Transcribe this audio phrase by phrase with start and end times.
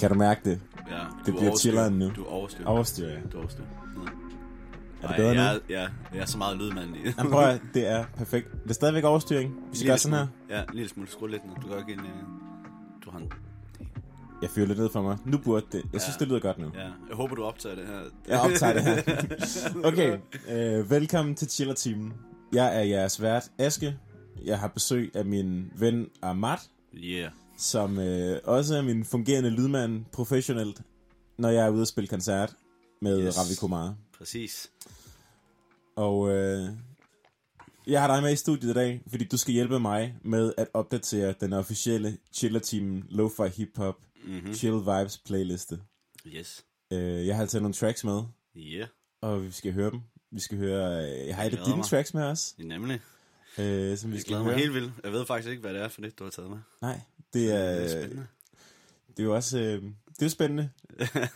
[0.00, 0.60] Kan du mærke det?
[0.90, 2.10] Ja, Det bliver chilleren nu.
[2.16, 2.66] Du overstyrer.
[2.66, 3.22] Overstyrer jeg.
[3.32, 3.66] Du overstyrer.
[5.02, 5.02] Ja.
[5.02, 5.40] Er det bedre nu?
[5.40, 5.80] jeg, er- ja,
[6.14, 6.98] jeg er så meget lydmand i.
[7.18, 8.52] Jamen, prøv at, det er perfekt.
[8.62, 9.54] Det er stadigvæk overstyring.
[9.70, 10.26] Vi skal gøre sådan her.
[10.56, 11.08] Ja, en lille smule.
[11.10, 11.54] Skru lidt ned.
[11.62, 12.00] Du kan ikke en...
[12.00, 12.22] øh,
[13.04, 13.32] Du har en...
[14.42, 15.16] Jeg fyrer lidt ned for mig.
[15.24, 15.82] Nu burde det.
[15.92, 16.18] Jeg synes, Ja.
[16.20, 16.70] det lyder godt nu.
[16.74, 18.00] Ja, jeg håber, du optager det her.
[18.28, 19.02] Jeg optager det her.
[19.88, 20.18] Okay,
[20.50, 22.12] øh, velkommen til Chiller Teamen.
[22.52, 23.96] Jeg er jeres vært, Aske.
[24.44, 26.56] Jeg har besøg af min ven Ahmad,
[26.94, 27.30] Yeah.
[27.58, 30.82] Som øh, også er min fungerende lydmand professionelt,
[31.38, 32.56] når jeg er ude at spille koncert
[33.02, 33.38] med Yes.
[33.38, 33.94] Ravi Kumar.
[34.18, 34.70] Præcis.
[35.96, 36.68] Og øh,
[37.86, 40.68] jeg har dig med i studiet i dag, fordi du skal hjælpe mig med at
[40.74, 43.94] opdatere den officielle Chiller Team Lo-Fi Hip Hop
[44.24, 44.54] Mm-hmm.
[44.54, 45.80] Chill Vibes playliste.
[46.26, 46.64] Yes.
[46.92, 48.22] Øh, jeg har taget nogle tracks med,
[48.56, 48.88] Yeah.
[49.20, 50.00] og vi skal høre dem.
[50.30, 51.04] Vi skal høre...
[51.20, 51.84] Øh, jeg har et af dine mig.
[51.86, 53.00] tracks med os, Nemlig.
[53.58, 54.52] øh, som vi Jeg skal glæder høre.
[54.52, 54.92] mig helt vildt.
[55.04, 56.58] Jeg ved faktisk ikke, hvad det er for det, du har taget med.
[56.82, 57.00] Nej,
[57.34, 58.26] det er, Det er spændende.
[59.08, 59.58] det er jo også...
[59.58, 59.82] Øh,
[60.20, 60.70] det er spændende.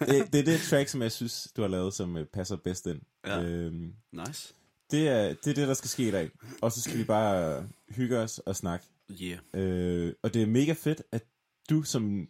[0.00, 2.86] det, det er det track, som jeg synes, du har lavet, som øh, passer bedst
[2.86, 3.00] ind.
[3.26, 3.42] Ja.
[3.42, 4.54] Øhm, Nice.
[4.90, 6.30] det, er, det er det, der skal ske i dag.
[6.60, 8.86] Og så skal vi bare hygge os og snakke.
[9.22, 9.38] Yeah.
[9.54, 11.24] Øh, og det er mega fedt, at
[11.70, 12.28] du som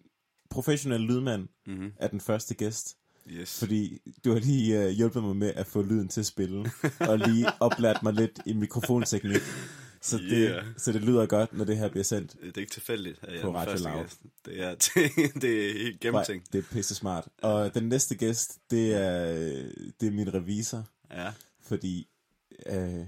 [0.51, 1.93] professionel lydmand Mm-hmm.
[1.97, 2.97] er den første gæst.
[3.31, 3.59] Yes.
[3.59, 6.71] Fordi du har lige øh, hjulpet mig med at få lyden til at spille.
[7.11, 9.41] og lige oplært mig lidt i mikrofonteknik.
[10.05, 10.65] Så det, Yeah.
[10.77, 12.33] så det lyder godt, når det her bliver sendt.
[12.43, 14.03] Det er ikke tilfældigt, at jeg er På den Radio første Loud.
[14.03, 14.21] gæst.
[14.45, 14.75] Det er,
[15.41, 16.53] det, er helt gennemtænkt.
[16.53, 17.29] Det er pisse smart.
[17.43, 19.25] Og den næste gæst, det er,
[20.01, 20.85] det er min revisor.
[21.11, 21.33] Ja.
[21.63, 22.09] Fordi
[22.67, 23.01] øh,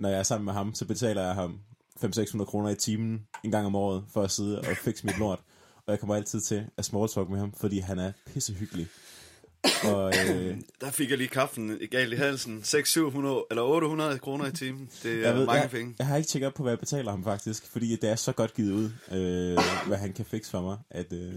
[0.00, 1.60] når jeg er sammen med ham, så betaler jeg ham
[2.04, 5.40] 500-600 kroner i timen en gang om året for at sidde og fikse mit lort.
[5.86, 8.86] Og jeg kommer altid til at small talk med ham, fordi han er pissehyggelig.
[9.84, 12.64] Og øh, Der fik jeg lige kaffen galt i halsen.
[12.64, 14.90] 600, 700 eller 800 kroner i timen.
[15.02, 15.94] Det er jeg, ved, mange jeg, penge.
[15.98, 18.32] jeg har ikke tjekket op på, hvad jeg betaler ham faktisk, fordi det er så
[18.32, 20.78] godt givet ud, øh, hvad han kan fikse for mig.
[20.90, 21.34] At, øh,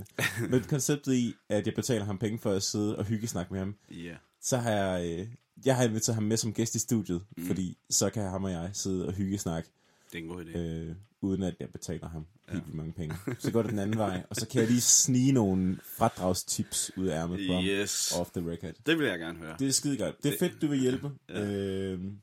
[0.50, 3.76] med konceptet i, at jeg betaler ham penge for at sidde og hyggesnakke med ham,
[3.92, 4.16] Ja.
[4.42, 5.28] så har jeg, øh,
[5.66, 7.46] jeg har inviteret ham med som gæst i studiet, mm.
[7.48, 9.70] fordi så kan ham og jeg sidde og hyggesnakke,
[10.12, 10.58] Det er en god idé.
[10.58, 13.16] øh, uden at jeg betaler ham helt vildt mange penge.
[13.40, 17.06] Så går det den anden vej, og så kan jeg lige snige nogle fradragstips ud
[17.08, 18.12] af ærmet på ham, Yes.
[18.20, 18.74] off the record.
[18.86, 19.56] Det vil jeg gerne høre.
[19.60, 20.24] Det er skide godt.
[20.24, 21.12] Det er fedt, du vil hjælpe.
[21.30, 21.42] Ja.
[21.46, 22.18] Øhm,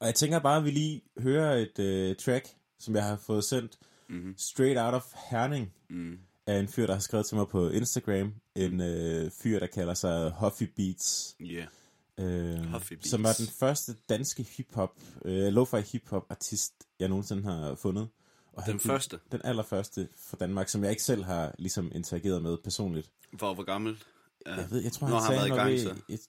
[0.00, 3.44] og jeg tænker bare, at vi lige hører et øh, track, som jeg har fået
[3.44, 3.78] sendt
[4.08, 4.34] Mm-hmm.
[4.38, 6.18] straight out of Herning Mm.
[6.46, 8.34] af en fyr, der har skrevet til mig på Instagram.
[8.54, 11.36] En øh, fyr, der kalder sig Huffy Beats.
[11.40, 11.66] Yeah.
[12.20, 12.58] Øh.
[13.00, 14.92] Som er den første danske hip-hop,
[15.24, 18.08] øh, lo-fi hip-hop artist, jeg nogensinde har fundet.
[18.52, 19.18] Og han Den gik- første.
[19.32, 23.10] Den allerførste fra Danmark, som jeg ikke selv har ligesom interageret med personligt.
[23.38, 24.02] For hvor gammel?
[24.46, 24.54] Ja.
[24.54, 26.04] Jeg ved, jeg tror, Når han har sagde, han han været var i ved, gang,
[26.08, 26.20] et,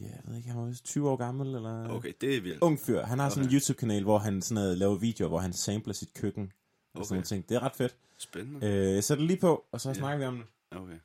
[0.00, 1.88] jeg ved ikke, han var vist 20 år gammel, eller...
[1.88, 2.58] Okay, det er vildt.
[2.62, 3.02] Ung fyr.
[3.02, 3.54] Han har sådan en Okay.
[3.54, 6.52] YouTube-kanal, hvor han sådan noget, laver videoer, hvor han sampler sit køkken.
[6.94, 7.04] Og Okay.
[7.04, 7.48] sådan nogle ting.
[7.48, 7.96] Det er ret fedt.
[8.18, 8.66] Spændende.
[8.66, 9.94] Øh, jeg sætter det lige på, og så Ja.
[9.94, 10.46] snakker vi om det.
[10.78, 10.96] Okay.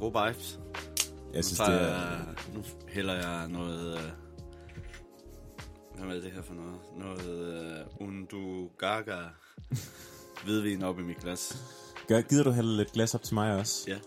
[0.00, 0.58] Det er en god vibes.
[1.32, 1.86] Jeg Nu, synes, tager det er...
[1.86, 3.96] jeg, nu hælder jeg noget...
[3.98, 4.02] Øh,
[6.06, 6.78] hvad er det her for noget?
[6.98, 9.16] Noget øh, Undugaga
[10.44, 11.56] hvidvin op i mit glas.
[12.08, 13.84] Gør, gider du hælde lidt glas op til mig også?
[13.90, 13.98] Ja.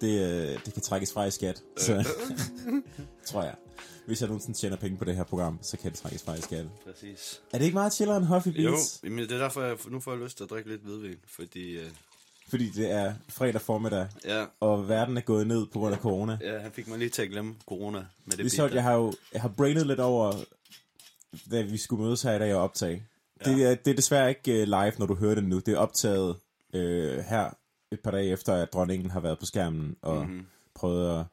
[0.00, 0.20] Det,
[0.52, 1.62] øh, det kan trækkes fra i skat.
[1.76, 2.08] Så
[3.28, 3.54] tror jeg.
[4.06, 6.40] Hvis jeg nogensinde tjener penge på det her program, så kan det trækkes fra i
[6.40, 6.66] skat.
[6.84, 7.40] Præcis.
[7.52, 9.00] Er det ikke meget chillere end Huffy Jo, Beats?
[9.02, 11.16] men det er derfor, jeg nu får jeg lyst til at drikke lidt hvidvin.
[11.26, 11.90] Fordi, øh,
[12.52, 16.38] Fordi det er fredag formiddag, ja, og verden er gået ned på grund af corona.
[16.40, 18.92] ja, han fik mig lige til at glemme corona med det Det er jeg har
[18.92, 20.32] jo jeg har brainet lidt over,
[21.50, 23.02] da vi skulle mødes her i dag og optage.
[23.46, 23.50] Ja.
[23.50, 25.58] Det, er, det er desværre ikke uh, live, når du hører det nu.
[25.58, 26.36] Det er optaget
[26.74, 26.80] uh,
[27.28, 27.50] her
[27.92, 30.46] et par dage efter, at dronningen har været på skærmen og mm-hmm.
[30.74, 31.24] prøvet at,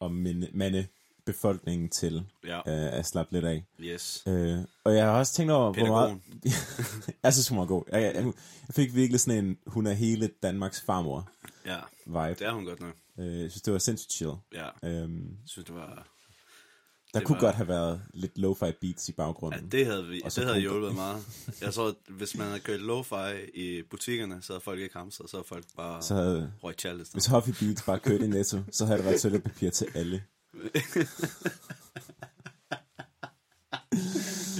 [0.00, 0.86] at minde, mande
[1.32, 3.64] befolkningen til Ja, uh, at slappe lidt af.
[3.80, 4.22] yes.
[4.26, 6.20] Uh, og jeg har også tænkt over, hvor meget...
[6.42, 7.14] Pædagogen.
[7.22, 7.84] jeg synes, hun var god.
[7.92, 11.30] Jeg, jeg, jeg fik virkelig sådan en, hun er hele Danmarks farmor
[11.66, 12.38] Ja, vibe.
[12.38, 12.94] det er hun godt nok.
[13.16, 14.32] Uh, jeg synes, det var sindssygt chill.
[14.54, 14.66] Ja,
[15.04, 16.06] Um, jeg synes, det var...
[17.12, 19.68] der Det kunne var- godt have været lidt lo-fi beats i Ja, baggrunden.
[19.70, 21.22] det havde, vi, det havde hjulpet meget.
[21.62, 25.30] Jeg tror, at hvis man havde kørt lo-fi i butikkerne, så havde folk ikke hamstret,
[25.30, 27.08] så havde folk bare Så havde, i stedet.
[27.12, 30.22] hvis Huffy Beats bare kørte i Netto, så havde der været toiletpapir til alle.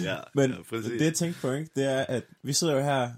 [0.02, 0.90] Ja, Men ja, præcis.
[0.90, 3.10] det jeg tænkte på, ikke, det er, at vi sidder jo her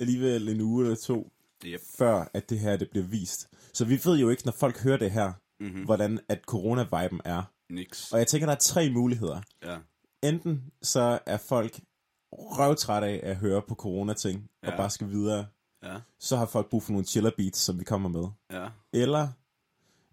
[0.00, 1.32] alligevel en uge eller to,
[1.64, 1.80] Yep.
[1.98, 3.48] før at det her det bliver vist.
[3.74, 5.84] Så vi ved jo ikke, når folk hører det her, Mhm.
[5.84, 7.42] hvordan at corona-viben er.
[7.72, 8.12] Niks.
[8.12, 9.40] Og jeg tænker, der er tre muligheder.
[9.62, 9.78] Ja.
[10.22, 11.80] Enten så er folk
[12.32, 14.76] røvtræt af at høre på corona-ting, og Ja.
[14.76, 15.46] bare skal videre.
[15.82, 15.96] Ja.
[16.20, 18.28] Så har folk brug for nogle chiller beats, som vi kommer med.
[18.60, 18.68] Ja.
[18.92, 19.28] Eller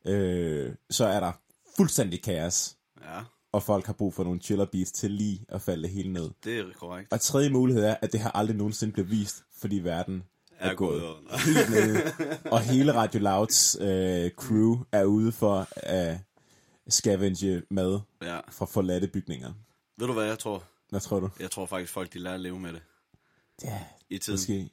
[0.06, 1.32] øh, så er der
[1.77, 3.19] fuldstændig kaos, Ja.
[3.51, 6.29] og folk har brug for nogle chiller beats til lige at falde hele ned.
[6.44, 7.13] Det er korrekt.
[7.13, 10.24] Og tredje mulighed er, at det har aldrig nogensinde blevet vist, fordi verden
[10.59, 11.38] er, Er gået under.
[11.38, 11.97] helt ned.
[12.53, 16.18] og hele Radio Louds øh, crew er ude for at
[16.89, 18.39] scavenge mad Ja.
[18.50, 19.53] fra forladte bygninger.
[19.97, 20.63] Ved du, hvad jeg tror?
[20.89, 21.29] Hvad tror du?
[21.39, 22.81] Jeg tror faktisk, folk de lærer at leve med det
[23.63, 24.33] Ja, i tiden.
[24.38, 24.69] måske.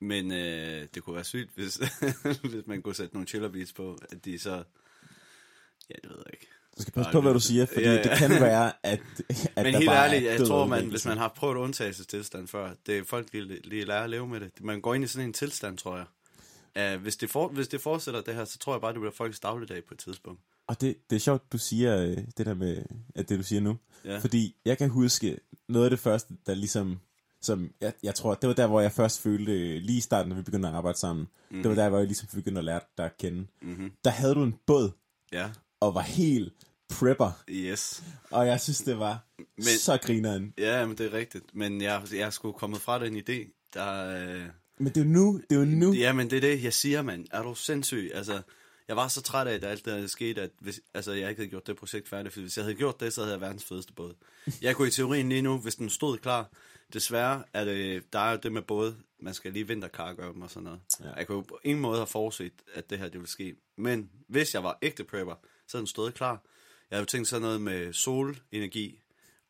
[0.00, 1.74] Men øh, det kunne være sygt, hvis,
[2.50, 4.64] hvis man kunne sætte nogle chiller beats på, at de så...
[5.94, 6.46] Ja, det ved jeg ikke.
[6.78, 8.02] Du skal passe Ej, på, hvad du siger, fordi Ja, ja.
[8.02, 9.00] det kan være, at,
[9.56, 12.48] at Men der helt bare ærligt, er jeg tror, man, hvis man har prøvet undtagelsestilstand
[12.48, 14.50] før, det er folk, de, de lærer at leve med det.
[14.60, 16.06] Man går ind i sådan en tilstand, tror jeg.
[16.94, 19.12] Uh, hvis, det for, hvis det fortsætter det her, så tror jeg bare, det bliver
[19.12, 20.40] folks dagligdag på et tidspunkt.
[20.66, 22.82] Og det, det er sjovt, du siger øh, det der med,
[23.14, 23.78] at det du siger nu.
[24.04, 24.18] Ja.
[24.18, 26.98] Fordi jeg kan huske noget af det første, der ligesom,
[27.42, 30.28] som jeg, jeg tror, det var der, hvor jeg først følte, øh, lige i starten,
[30.28, 31.62] når vi begyndte at arbejde sammen, mm.
[31.62, 33.46] det var der, hvor jeg ligesom begyndte at lære dig at kende.
[33.62, 33.92] Mm-hmm.
[34.04, 34.90] Der havde du en båd,
[35.32, 35.50] Ja,
[35.82, 36.52] og var helt
[36.88, 38.02] prepper, yes.
[38.30, 39.18] og jeg synes, det var
[39.56, 40.54] Men- så grineren.
[40.58, 41.44] Ja, men det er rigtigt.
[41.54, 44.06] Men jeg, jeg sgu kommet fra den idé, der...
[44.26, 44.42] Øh,
[44.78, 45.92] Men det er jo nu, det er jo nu.
[45.92, 47.26] Ja, men det er det, jeg siger, mand.
[47.30, 48.10] Er du sindssyg?
[48.14, 48.42] Altså,
[48.88, 51.40] jeg var så træt af, at alt det der skete, at hvis, altså, jeg ikke
[51.40, 52.34] havde gjort det projekt færdigt.
[52.34, 54.14] For hvis jeg havde gjort det, så havde jeg verdens fedeste båd.
[54.62, 56.50] Jeg kunne i teorien lige nu, hvis den stod klar.
[56.92, 60.50] Desværre er det, der er jo det med både, man skal lige vinterkargøre dem og
[60.50, 60.80] sådan noget.
[61.00, 61.12] Ja.
[61.16, 63.54] Jeg kunne på ingen måde have forudset, at det her det ville ske.
[63.78, 65.34] Men hvis jeg var ægte prepper,
[65.72, 66.42] så den stået klar.
[66.90, 69.00] Jeg havde tænkt sådan noget med solenergi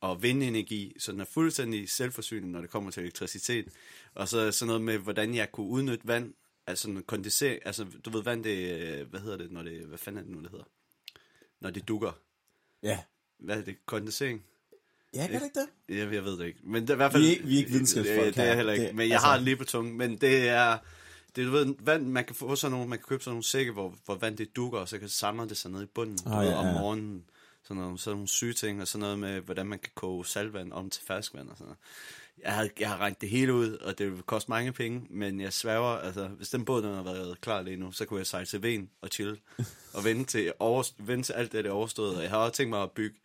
[0.00, 3.68] og vindenergi, så den er fuldstændig selvforsynende, når det kommer til elektricitet.
[4.14, 6.34] Og så sådan noget med, hvordan jeg kunne udnytte vand,
[6.66, 10.18] altså en kondensering, altså du ved, vand det, hvad hedder det, når det, hvad fanden
[10.18, 10.64] er det nu, det hedder?
[11.60, 12.12] Når det dukker.
[12.82, 12.98] Ja.
[13.38, 13.76] Hvad er det?
[13.86, 14.44] Kondensering?
[15.14, 15.96] Ja, gør det ikke det?
[15.98, 16.58] Jeg, jeg ved det ikke.
[16.62, 17.22] Men det er i hvert fald...
[17.22, 18.86] Vi er ikke- vi er ikke videnskabsfolk det, det er heller ikke.
[18.86, 19.96] Det- men jeg altså- har det lige på tungen.
[19.96, 20.78] Men det er...
[21.36, 23.44] Det er, du ved, vand, man kan få sådan nogle, man kan købe sådan nogle
[23.44, 26.18] sække, hvor, hvor vand det dukker, og så kan samle det sig ned i bunden
[26.26, 26.72] Ah, ved, ja, om ja.
[26.72, 27.24] morgenen.
[27.64, 30.72] Sådan nogle, sådan nogle syge ting, og sådan noget med, hvordan man kan koge saltvand
[30.72, 31.78] om til ferskvand og sådan noget.
[32.42, 35.40] Jeg har, jeg har regnet det hele ud, og det vil koste mange penge, men
[35.40, 38.26] jeg sværger, altså, hvis den båd den har været klar lige nu, så kunne jeg
[38.26, 39.38] sejle til Ven og chill,
[39.94, 42.52] og vente til, over, vente til alt det, det er overstået, og jeg har også
[42.52, 43.16] tænkt mig at bygge,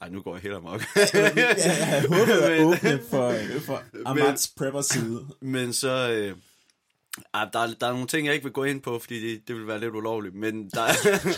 [0.00, 0.82] ej, nu går jeg helt amok.
[0.96, 3.34] Ja, jeg håber at åbne for,
[3.66, 5.26] for Amats prepper side.
[5.40, 6.10] Men så...
[6.10, 6.36] Øh,
[7.32, 9.48] ah, der, er, der er nogle ting, jeg ikke vil gå ind på, fordi det,
[9.48, 10.34] det vil være lidt ulovligt.
[10.34, 10.86] Men der,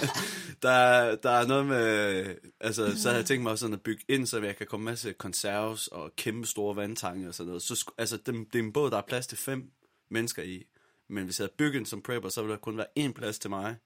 [0.63, 2.25] der, der er noget med...
[2.61, 5.13] Altså, så har jeg tænkt mig sådan at bygge ind, så jeg kan komme masse
[5.13, 7.63] konserves og kæmpe store vandtanke og sådan noget.
[7.63, 9.71] Så, altså, det, det er en båd, der er plads til fem
[10.11, 10.65] mennesker i.
[11.09, 13.39] Men hvis jeg havde bygget den som prepper, så ville der kun være én plads
[13.39, 13.77] til mig.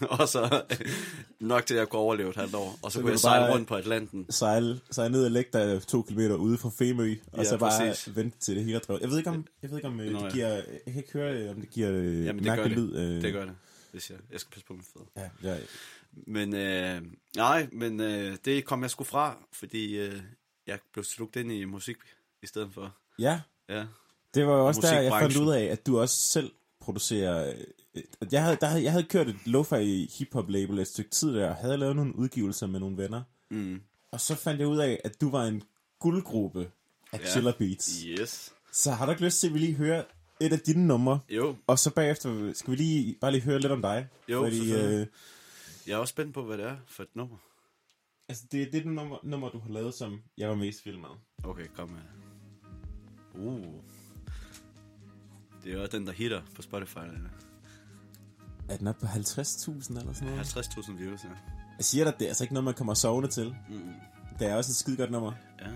[0.20, 0.86] og så øh,
[1.40, 2.78] nok til, at jeg kunne overleve et halvt år.
[2.82, 4.26] Og så, Så kunne jeg sejle rundt på Atlanten.
[4.30, 7.88] Sejle, sejle ned og lægge dig to kilometer ude fra Femø, og Ja, så bare
[7.90, 8.16] præcis.
[8.16, 9.00] vente til det hele drevet.
[9.00, 11.12] Jeg ved ikke om, jeg ved ikke om øh, Nå, det giver, jeg kan ikke
[11.12, 12.72] høre, øh, om det giver Jamen, det gør det.
[12.72, 12.96] lyd.
[12.96, 13.54] Øh, Det gør det,
[13.92, 15.30] hvis jeg, jeg skal passe på min fødder.
[15.42, 15.56] Ja, ja,
[16.26, 17.02] Men øh,
[17.36, 20.20] nej, men øh, det kom jeg sgu fra, fordi øh,
[20.66, 21.96] jeg blev slugt ind i musik
[22.42, 22.96] i stedet for.
[23.18, 23.84] ja, Ja,
[24.34, 26.50] det var jo også der, jeg fandt ud af, at du også selv
[26.88, 27.54] producerer...
[27.94, 28.02] øh,
[28.32, 31.48] Jeg havde, der havde, jeg havde kørt et lo-fi hip-hop label et stykke tid der,
[31.48, 33.22] og havde lavet nogle udgivelser med nogle venner.
[33.50, 33.80] mm.
[34.12, 35.62] Og så fandt jeg ud af, at du var en
[35.98, 36.70] guldgruppe
[37.12, 37.26] af Ja.
[37.30, 38.02] chiller beats.
[38.06, 38.52] yes.
[38.72, 40.04] Så har du ikke lyst til, at vi lige hører
[40.40, 41.20] et af dine numre?
[41.28, 44.08] Jo, Og så bagefter skal vi lige bare lige høre lidt om dig.
[44.28, 45.06] Jo, fordi, øh,
[45.86, 47.36] jeg er også spændt på, hvad det er for et nummer.
[48.28, 50.96] altså, det, det er det nummer, nummer, du har lavet, som jeg var mest vild
[50.96, 51.08] med.
[51.44, 52.00] Okay, kom med.
[53.46, 53.64] Uh.
[55.68, 56.98] Det er jo den, der hitter på Spotify.
[56.98, 57.28] eller?
[58.68, 60.56] Er den oppe på 50.000 eller sådan noget?
[60.56, 61.28] 50.000 views, ja.
[61.76, 63.56] Jeg siger dig, det er altså ikke noget, man kommer sovende til.
[63.68, 63.92] Mm.
[64.38, 65.32] Det er også et skide godt nummer.
[65.60, 65.66] Ja.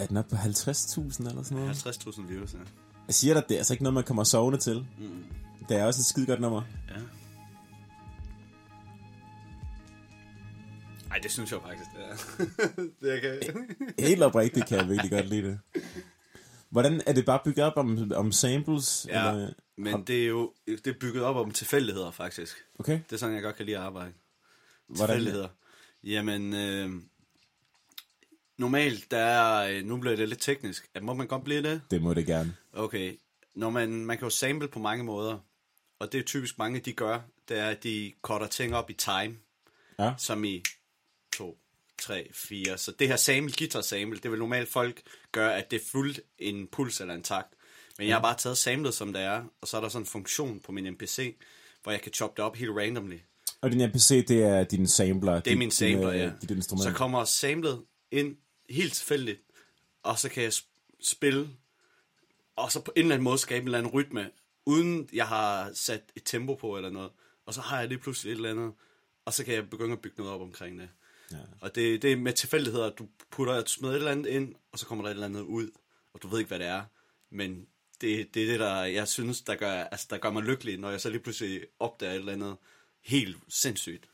[0.00, 1.86] Er den oppe på 50.000 eller sådan noget?
[1.86, 2.58] 50.000 views, ja.
[3.06, 4.86] Jeg siger dig, det er altså ikke noget, man kommer sovende til.
[4.98, 5.24] Mm.
[5.68, 6.62] Det er også et skide godt nummer.
[6.88, 6.94] Ja.
[11.10, 12.16] Ej, det synes jeg faktisk, det er.
[13.00, 13.76] det jeg kan.
[13.98, 15.58] Helt oprigtigt kan jeg virkelig godt lide det.
[16.70, 19.06] Hvordan er det bare bygget op om, om samples?
[19.08, 19.52] Ja, Eller?
[19.76, 22.56] men det er jo det er bygget op om tilfældigheder, faktisk.
[22.78, 22.92] Okay.
[22.92, 24.12] Det er sådan, jeg godt kan lide at arbejde.
[24.86, 25.06] Hvordan?
[25.06, 25.48] Tilfældigheder.
[26.04, 26.90] Jamen, øh,
[28.60, 30.86] normalt, der er, øh, nu bliver det lidt teknisk.
[31.02, 31.80] Må man godt blive det?
[31.90, 32.56] Det må det gerne.
[32.72, 33.14] Okay.
[33.54, 35.38] Når man, man kan jo sample på mange måder,
[35.98, 38.92] og det er typisk mange, de gør, det er, at de cutter ting op i
[38.92, 39.36] time,
[39.98, 40.12] Ja.
[40.18, 40.62] som i
[41.32, 41.58] 2,
[41.98, 42.78] 3, 4.
[42.78, 45.02] Så det her sample, guitar sample, det vil normalt folk
[45.32, 47.48] gøre, at det er fuldt en puls eller en takt.
[47.98, 50.06] Men jeg har bare taget samlet, som det er, og så er der sådan en
[50.06, 51.36] funktion på min MPC,
[51.82, 53.16] hvor jeg kan choppe det op helt randomly.
[53.60, 55.40] Og din NPC, det er din sampler.
[55.40, 56.30] Det er min sampler, ja.
[56.42, 56.84] Dit instrument.
[56.84, 58.36] Så kommer samlet ind
[58.70, 59.42] helt tilfældigt,
[60.02, 61.50] og så kan jeg sp- spille,
[62.56, 64.30] og så på en eller anden måde skabe en eller anden rytme,
[64.66, 67.10] uden jeg har sat et tempo på eller noget.
[67.46, 68.72] Og så har jeg lige pludselig et eller andet,
[69.24, 70.88] og så kan jeg begynde at bygge noget op omkring det.
[71.32, 71.36] Ja.
[71.60, 74.54] Og det, det er med tilfældigheder, at du putter, du smider et eller andet ind,
[74.72, 75.70] og så kommer der et eller andet ud,
[76.12, 76.84] og du ved ikke, hvad det er.
[77.30, 77.66] Men
[78.00, 80.90] det, det er det, der jeg synes, der gør, altså, der gør mig lykkelig, når
[80.90, 82.56] jeg så lige pludselig opdager et eller andet
[83.00, 84.09] helt sindssygt.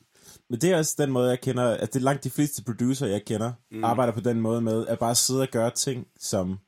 [0.50, 3.06] Men det er også den måde, jeg kender, at det er langt de fleste producer,
[3.06, 3.84] jeg kender, mm.
[3.84, 6.58] arbejder på den måde med, at bare sidde og gøre ting, som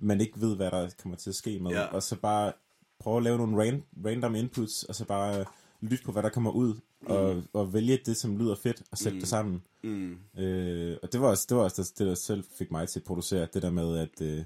[0.00, 1.70] man ikke ved, hvad der kommer til at ske med.
[1.70, 1.84] Ja.
[1.84, 2.52] Og så bare
[3.00, 5.44] prøve at lave nogle ran, random inputs, og så bare
[5.80, 7.06] lytte på, hvad der kommer ud, mm.
[7.06, 9.20] og, og vælge det, som lyder fedt, og sætte mm.
[9.20, 9.62] det sammen.
[9.84, 10.18] Mm.
[10.38, 13.04] Øh, og det var også det, var også det, der selv fik mig til at
[13.04, 14.44] producere, det der med, at, øh,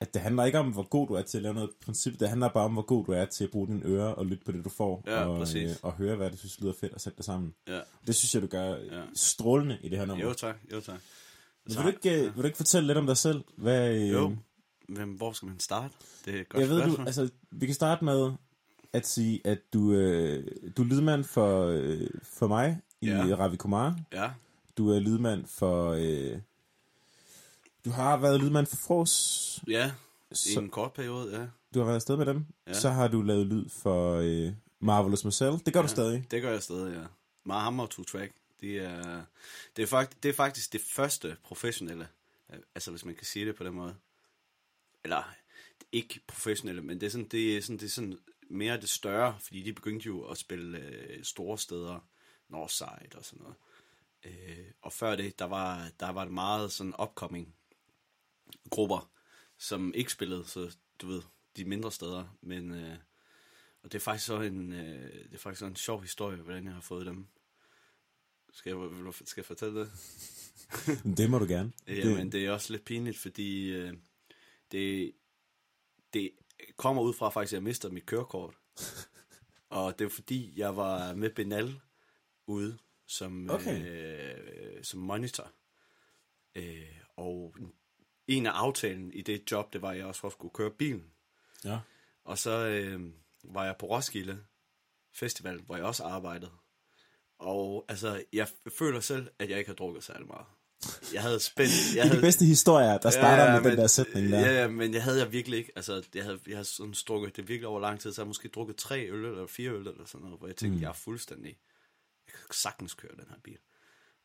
[0.00, 2.28] at det handler ikke om, hvor god du er til at lave noget princip, det
[2.28, 4.52] handler bare om, hvor god du er til at bruge dine ører og lytte på
[4.52, 5.70] det, du får, Ja, og, præcis.
[5.70, 7.54] øh, og høre, hvad du synes lyder fedt, og sætte det sammen.
[7.68, 7.80] Ja.
[8.06, 8.98] Det synes jeg, du gør Ja.
[8.98, 9.02] ja.
[9.14, 10.24] strålende i det her nummer.
[10.24, 11.00] Jo tak, jo tak.
[11.66, 13.44] Men vil, du ikke, øh, vil du ikke fortælle lidt om dig selv?
[13.56, 14.36] Hvad, øh, Jo.
[14.88, 15.94] Hvem, hvor skal man starte?
[16.24, 17.06] Det er et godt Jeg ved, du, spørgsmål.
[17.06, 18.32] altså, vi kan starte med
[18.92, 23.26] at sige, at du, øh, du er lydmand for, øh, for mig i Ja.
[23.26, 23.34] ja.
[23.34, 23.98] Ravi Kumar.
[24.12, 24.30] Ja,
[24.78, 25.90] Du er lydmand for...
[25.90, 26.38] Øh,
[27.84, 29.60] du har været lydmand for Fros.
[29.68, 29.92] ja.
[30.30, 31.46] I Så, en kort periode, ja.
[31.74, 32.46] du har været afsted med dem.
[32.66, 32.72] Ja.
[32.72, 35.52] Så har du lavet lyd for øh, Marvelous Marcel.
[35.66, 35.86] Det gør ja.
[35.86, 36.26] du stadig.
[36.30, 37.04] Det gør jeg stadig, ja.
[37.44, 38.32] Meget hammer to track.
[38.60, 39.22] De er,
[39.76, 42.08] det, er fakt, det er faktisk det første professionelle,
[42.52, 43.94] øh, altså hvis man kan sige det på den måde.
[45.04, 45.22] Eller
[45.92, 48.18] ikke professionelle, men det er sådan, det er sådan, det er sådan
[48.50, 51.98] mere det større, fordi de begyndte jo at spille øh, store steder,
[52.48, 53.56] Northside og sådan noget.
[54.24, 57.54] Øh, og før det, der var, der var det meget sådan upcoming
[58.70, 59.10] grupper,
[59.58, 61.22] som ikke spillede, så du ved,
[61.56, 62.96] de mindre steder, men øh,
[63.82, 66.64] og det er faktisk så en, øh, det er faktisk så en sjov historie, hvordan
[66.64, 67.26] jeg har fået dem.
[68.52, 69.90] Skal jeg, skal jeg fortælle det?
[71.18, 71.72] Det må du gerne.
[71.86, 73.94] Jamen, det er også lidt pinligt, fordi øh,
[74.72, 75.12] det,
[76.12, 76.30] det
[76.76, 78.54] kommer ud fra faktisk, at jeg mistede mit kørekort.
[79.68, 81.80] og det er fordi, jeg var med Benal
[82.46, 83.86] ude som, Okay.
[83.90, 85.52] øh, som monitor.
[86.54, 87.56] Øh, og
[88.30, 91.04] en af aftalen i det job, det var, at jeg også skulle køre bilen.
[91.64, 91.78] Ja.
[92.24, 93.00] Og så øh,
[93.44, 94.38] var jeg på Roskilde
[95.14, 96.50] Festival, hvor jeg også arbejdede.
[97.38, 100.46] Og altså, jeg føler selv, at jeg ikke har drukket særlig meget.
[101.12, 101.70] Jeg havde spændt...
[101.72, 104.32] Jeg Det er de havde, bedste historier, der starter ja, med men, den der sætning
[104.32, 104.40] der.
[104.40, 105.72] Ja, ja, men jeg havde jeg virkelig ikke.
[105.76, 108.28] Altså, jeg havde, jeg havde sådan strukket det virkelig over lang tid, så jeg havde
[108.28, 110.82] måske drukket tre øl eller fire øl eller sådan noget, hvor jeg tænkte, mm.
[110.82, 111.58] jeg er fuldstændig...
[112.26, 113.58] Jeg kan sagtens køre den her bil.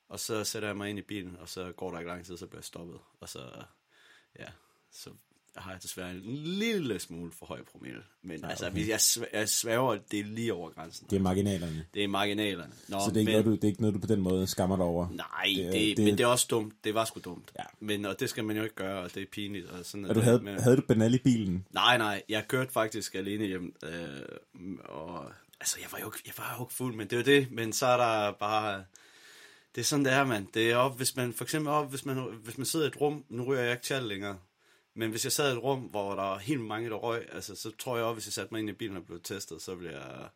[0.09, 2.37] Og så sætter jeg mig ind i bilen, og så går der ikke lang tid,
[2.37, 2.99] så bliver jeg stoppet.
[3.19, 3.63] Og så,
[4.39, 4.45] ja,
[4.91, 5.09] så
[5.55, 8.01] har jeg desværre en lille smule for høj promille.
[8.23, 8.87] Men ja, altså, okay.
[8.89, 11.07] jeg, sv- jeg svæver, det er lige over grænsen.
[11.09, 11.85] Det er marginalerne.
[11.93, 12.73] Det er marginalerne.
[12.87, 14.21] Nå, Så det er, ikke men, noget, du, det er ikke noget, du på den
[14.21, 15.07] måde skammer dig over.
[15.11, 15.25] Nej,
[15.55, 16.73] Det det, det, men det er også dumt.
[16.83, 17.51] Det var sgu dumt.
[17.59, 17.63] Ja.
[17.79, 19.65] Men, og det skal man jo ikke gøre, og det er pinligt.
[19.69, 21.65] Og sådan Og du det, havde, men- havde du Benal i bilen?
[21.73, 23.89] Nej, nej, jeg kørte faktisk alene hjem, øh,
[24.85, 27.73] og altså, jeg var jo jeg var jo ikke fuld, men det jo det, men
[27.73, 28.83] så er der bare,
[29.75, 30.47] det er sådan, det er, mand.
[30.53, 33.01] Det er op, hvis man, for eksempel op, hvis man, hvis man sidder i et
[33.01, 34.37] rum, nu ryger jeg ikke tjal længere,
[34.95, 37.55] men hvis jeg sad i et rum, hvor der er helt mange, der røg, altså,
[37.55, 39.75] så tror jeg også, hvis jeg satte mig ind i bilen og blev testet, så
[39.75, 40.27] ville jeg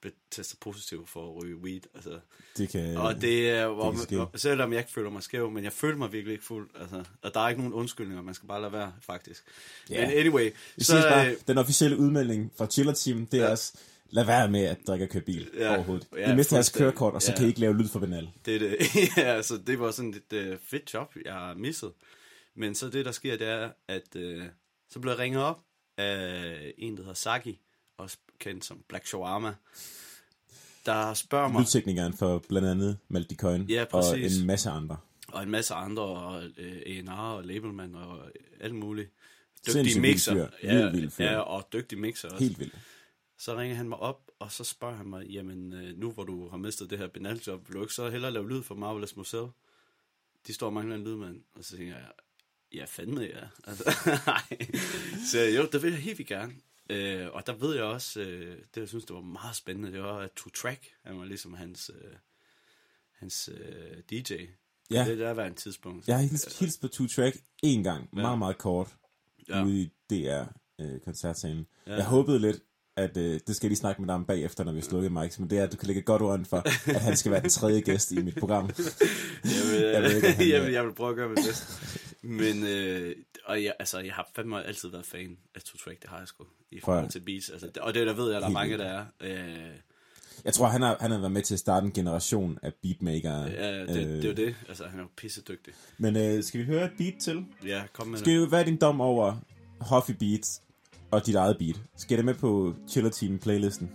[0.00, 2.18] blive testet positiv for at ryge weed, altså.
[2.56, 4.16] Det kan, Og det er, hvor, kan ske.
[4.16, 6.70] hvor, selvom jeg ikke føler mig skæv, men jeg følte mig virkelig ikke fuld.
[6.80, 9.44] Altså, og der er ikke nogen undskyldninger, man skal bare lade være, faktisk.
[9.90, 10.06] Ja.
[10.08, 13.50] Men anyway, Vi så, bare, øh, den officielle udmelding fra Chiller Team, det er Ja.
[13.50, 13.72] også,
[14.10, 15.74] lad være med at drikke og køre bil Ja.
[15.74, 16.06] overhovedet.
[16.16, 17.36] Ja, I mister jeres kørekort, og så Ja.
[17.36, 18.30] kan I ikke lave lyd for Benal.
[18.44, 18.76] det, er det,
[19.16, 21.92] ja, så det var sådan et uh, fedt job, jeg har misset.
[22.54, 24.42] Men så det, der sker, det er, at uh,
[24.90, 25.60] så blev jeg ringet op
[25.98, 27.60] af en, der hedder Saki,
[27.98, 29.54] også kendt som Black Shawarma,
[30.86, 34.96] der spørger mig, Lydteknikeren for blandt andet Malte Coyne Ja, og en masse andre.
[35.28, 38.18] Og en masse andre, og øh, A&R og labelmand og
[38.60, 39.10] alt muligt.
[39.66, 40.32] Dygtige vild mixer.
[40.34, 40.46] fyr.
[40.62, 41.24] Ja, Vild, vild fyr.
[41.24, 42.44] ja, og dygtig mixer også.
[42.44, 42.74] Helt vildt.
[43.38, 46.48] Så ringer han mig op, og så spørger han mig, jamen øh, nu hvor du
[46.48, 49.50] har mistet det her benaljob, vil du ikke så hellere lave lyd for Marvelous Museum?
[50.46, 51.42] De står og mangler en lydmand.
[51.54, 52.10] Og så tænker jeg,
[52.74, 53.46] ja fandme ja.
[53.64, 53.84] Altså,
[54.26, 54.42] nej.
[55.30, 56.54] så jo, det vil jeg helt vildt gerne.
[56.90, 60.02] Øh, og der ved jeg også, øh, det jeg synes, det var meget spændende, det
[60.02, 62.10] var at To Track, han var ligesom hans, øh,
[63.12, 64.34] hans øh, DJ.
[64.90, 65.04] Ja.
[65.08, 66.08] Det der var en tidspunkt.
[66.08, 68.22] Jeg har hilst, hilst på Two Track en gang, ja.
[68.22, 68.96] meget, meget kort,
[69.48, 69.64] Ja.
[69.64, 71.66] ude i DR-koncertscenen.
[71.86, 71.90] Ja.
[71.92, 71.96] Ja.
[71.96, 72.62] Jeg håbede lidt,
[72.98, 75.34] at øh, det skal jeg lige snakke med dig om bagefter, når vi slukker Mike,
[75.38, 77.50] men det er, at du kan lægge godt ord for, at han skal være den
[77.50, 78.64] tredje gæst i mit program.
[78.68, 78.74] Jeg
[79.72, 81.66] vil, Jeg ved ikke, om han- jeg, vil, jeg vil prøve at gøre mit bedste.
[82.22, 83.14] Men, øh,
[83.44, 86.28] og jeg, altså, jeg har fandme altid været fan af Two Track, det har jeg
[86.28, 87.50] sgu, i forhold til beats.
[87.50, 89.04] Altså, og det der ved jeg, der er mange, der er.
[89.20, 89.56] Øh,
[90.44, 93.42] Jeg tror, han har, han har været med til at starte en generation af beatmakere.
[93.42, 94.54] ja, det, det, er jo det.
[94.68, 95.74] Altså, han er jo pissedygtig.
[95.98, 97.44] Men øh, skal vi høre et beat til?
[97.66, 98.38] Ja, kom med Skal det.
[98.38, 99.36] jo være din dom over
[99.80, 100.62] Huffy Beats
[101.10, 101.80] og dit eget beat?
[101.96, 103.90] Skal det med på Chiller Team playlisten?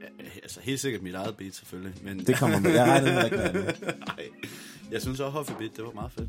[0.00, 1.94] Ja, Altså, helt sikkert mit eget beat, selvfølgelig.
[2.04, 2.70] Men, Det kommer med.
[2.70, 3.64] Jeg ikke med andet.
[4.16, 4.28] Nej,
[4.92, 6.28] jeg synes også, Huffy Beat, det var meget fedt.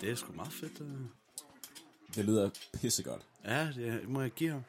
[0.00, 0.80] Det er sgu meget fedt.
[0.80, 1.00] øh.
[2.14, 3.22] Det lyder pissegodt.
[3.44, 4.62] Ja, det må jeg give ham.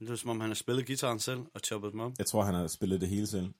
[0.00, 2.12] Det er som om, han har spillet gitaren selv og choppet dem op.
[2.18, 3.52] Jeg tror, han har spillet det hele selv.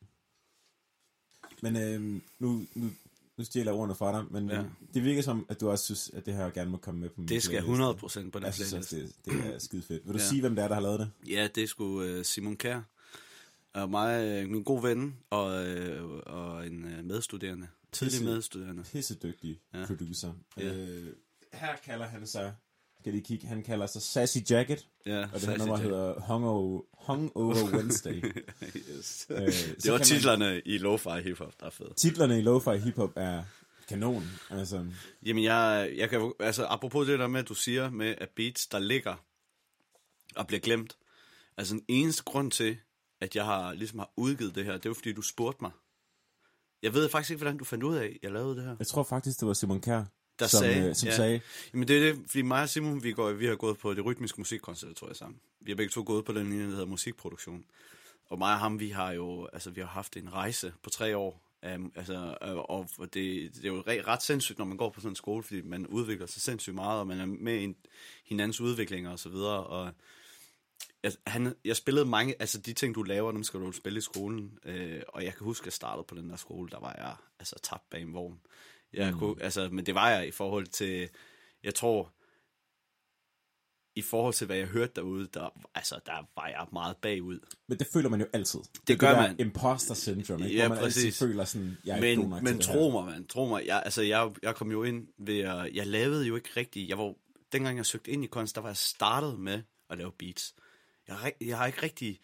[1.63, 2.91] Men øhm, nu, nu,
[3.37, 4.65] nu stjæler jeg ordene fra dig, men Ja.
[4.95, 7.21] det virker som, at du også synes, at det her gerne må komme med på
[7.21, 8.17] min Det skal playlist.
[8.27, 9.25] 100% på den Jeg synes playlist.
[9.25, 10.05] det, det er skide fedt.
[10.07, 10.25] Vil du Ja.
[10.29, 11.11] sige, hvem det er, der har lavet det?
[11.29, 11.85] Ja, det er sgu
[12.19, 12.81] uh, Simon Kær.
[13.75, 17.69] Og mig, øh, min gode ven og, øh, og en øh, medstuderende.
[17.93, 18.83] Tidlig medstuderende.
[18.83, 19.87] Pissedygtig Ja.
[19.87, 20.33] producer.
[20.57, 20.75] Ja.
[20.75, 21.13] Øh,
[21.53, 22.55] her kalder han sig,
[23.01, 25.85] skal lige kigge, han kalder sig Sassy Jacket, Ja, og det her nummer Jack.
[25.89, 28.25] hedder Hungover, Hungover Wednesday.
[28.97, 29.27] yes.
[29.31, 29.39] øh,
[29.83, 31.71] Det var titlerne i lo-fi hiphop, der er.
[31.81, 33.45] Man, titlerne i lo-fi hiphop er
[33.89, 34.25] kanon.
[34.51, 34.87] Altså,
[35.27, 38.67] Jamen, jeg, jeg kan altså, apropos det der med, at du siger med, at beats,
[38.67, 39.15] der ligger
[40.37, 40.97] og bliver glemt.
[41.57, 42.77] Altså, den eneste grund til,
[43.21, 45.71] at jeg har, ligesom har udgivet det her, det er jo, fordi du spurgte mig.
[46.83, 48.77] Jeg ved faktisk ikke, hvordan du fandt ud af, jeg lavede det her.
[48.79, 50.05] jeg tror faktisk, det var Simon Kjær,
[50.39, 51.17] Der som, sagde, øh, som ja.
[51.17, 51.41] sagde,
[51.73, 54.05] Jamen det er det, fordi mig og Simon, vi, går, vi har gået på det
[54.05, 55.41] rytmiske musikkonservatorium sammen.
[55.61, 57.65] Vi har begge to gået på den linje, der hedder musikproduktion.
[58.27, 61.17] Og mig og ham, vi har jo altså, vi har haft en rejse på tre
[61.17, 61.43] år.
[61.75, 65.01] Um, altså, øh, og det, det er jo re- ret sindssygt, når man går på
[65.01, 67.75] sådan en skole, fordi man udvikler sig sindssygt meget, og man er med i
[68.25, 69.65] hinandens udviklinger og så videre.
[69.67, 69.93] Og
[71.03, 74.01] jeg, han, jeg spillede mange, altså de ting, du laver, dem skal du spille i
[74.01, 74.59] skolen.
[74.65, 77.17] Øh, og jeg kan huske, at jeg startede på den der skole, der var jeg
[77.39, 78.41] altså tabt bag en vogn.
[78.93, 79.19] Jeg mm.
[79.19, 81.09] kunne, altså, men det var jeg i forhold til,
[81.63, 82.13] jeg tror,
[83.95, 87.39] i forhold til, hvad jeg hørte derude, der, altså, der var jeg meget bagud.
[87.69, 88.61] Men det føler man jo altid.
[88.89, 89.41] Det gør der man.
[89.41, 90.57] imposter syndrome, ikke?
[90.57, 91.05] Ja, hvor man præcis.
[91.05, 93.47] altid føler sådan, jeg er ikke god Men, nok men det tro mig, man, tro
[93.47, 96.89] mig, jeg, altså, jeg, jeg kom jo ind ved, at, jeg lavede jo ikke rigtigt,
[96.89, 97.15] jeg var,
[97.53, 100.55] dengang jeg søgte ind i kunst, der var jeg startet med at lave beats.
[101.09, 102.21] Jeg, har jeg har ikke rigtig,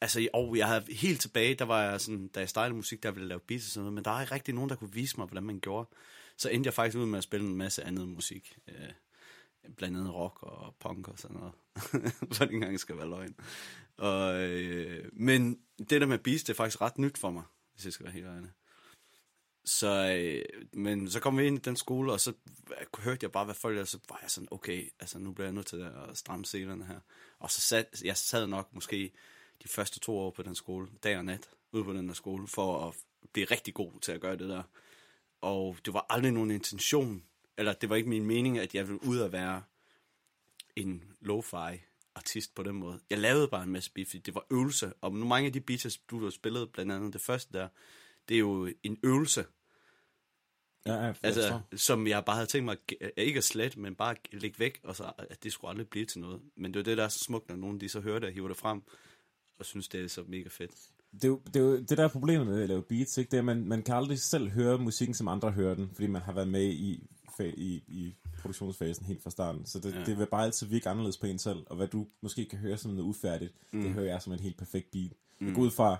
[0.00, 3.10] altså, og jeg havde helt tilbage, der var jeg sådan, da jeg startede musik, der
[3.10, 4.92] ville jeg lave beats og sådan noget, men der er ikke rigtig nogen, der kunne
[4.92, 5.88] vise mig, hvordan man gjorde.
[6.36, 8.58] Så endte jeg faktisk ud med at spille en masse andet musik.
[8.68, 8.92] Øh,
[9.76, 11.52] blandt andet rock og punk og sådan noget.
[12.34, 13.34] For det engang skal være løgn.
[13.96, 17.42] Og, øh, men det der med beats, det er faktisk ret nyt for mig,
[17.74, 18.50] hvis jeg skal være helt ærlig.
[19.64, 22.32] Så, øh, men så kom vi ind i den skole, og så
[22.98, 25.54] hørte jeg bare, hvad folk og så var jeg sådan, okay, altså nu bliver jeg
[25.54, 27.00] nødt til at stramme selerne her.
[27.38, 29.12] Og så sad, jeg sad nok måske
[29.62, 32.48] de første to år på den skole, dag og nat, ude på den der skole,
[32.48, 32.94] for at
[33.32, 34.62] blive rigtig god til at gøre det der.
[35.40, 37.24] Og det var aldrig nogen intention,
[37.58, 39.62] eller det var ikke min mening, at jeg ville ud og være
[40.76, 41.78] en lo-fi
[42.14, 43.00] artist på den måde.
[43.10, 44.92] Jeg lavede bare en masse beats, det var øvelse.
[45.00, 47.68] Og mange af de beats, du har spillet, blandt andet det første der,
[48.30, 49.44] det er jo en øvelse,
[50.86, 52.76] Ja, ja, jeg altså, som jeg bare havde tænkt mig,
[53.16, 56.20] ikke at slet, men bare lægge væk, og så at det skulle aldrig blive til
[56.20, 56.40] noget.
[56.56, 58.32] Men det er det, der er så smukt, når nogen de så hører det og
[58.32, 58.82] hiver det frem,
[59.58, 60.70] og synes, det er så mega fedt.
[61.12, 63.30] det, er jo, det er jo det der er problemet med at lave beats, ikke?
[63.30, 66.06] det er, at man, man kan aldrig selv høre musikken, som andre hører den, fordi
[66.06, 67.06] man har været med i,
[67.40, 69.66] i, i produktionsfasen helt fra starten.
[69.66, 69.98] Så det, Ja.
[69.98, 70.04] ja.
[70.04, 72.76] det vil bare altid virke anderledes på en selv, og hvad du måske kan høre
[72.76, 73.82] som noget ufærdigt, mm.
[73.82, 75.12] det hører jeg som en helt perfekt beat.
[75.40, 75.46] Mm.
[75.46, 75.96] Jeg går ud fra,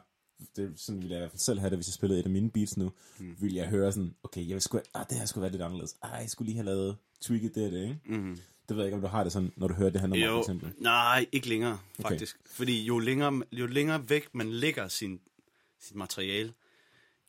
[0.57, 2.31] det sådan ville jeg i hvert fald selv have det, hvis jeg spillede et af
[2.31, 3.37] mine beats nu, mm.
[3.40, 5.96] ville jeg høre sådan, okay, jeg vil sgu, ah, det her skulle være lidt anderledes.
[6.03, 8.00] Ah, jeg skulle lige have lavet tweaked det, og det, ikke?
[8.05, 8.38] Mm.
[8.68, 10.26] Det ved jeg ikke, om du har det sådan, når du hører det her nummer,
[10.26, 10.72] for Jo, eksempel.
[10.79, 12.37] nej, ikke længere, faktisk.
[12.40, 12.55] Okay.
[12.55, 15.20] Fordi jo længere, jo længere væk man lægger sin,
[15.81, 16.53] sit materiale,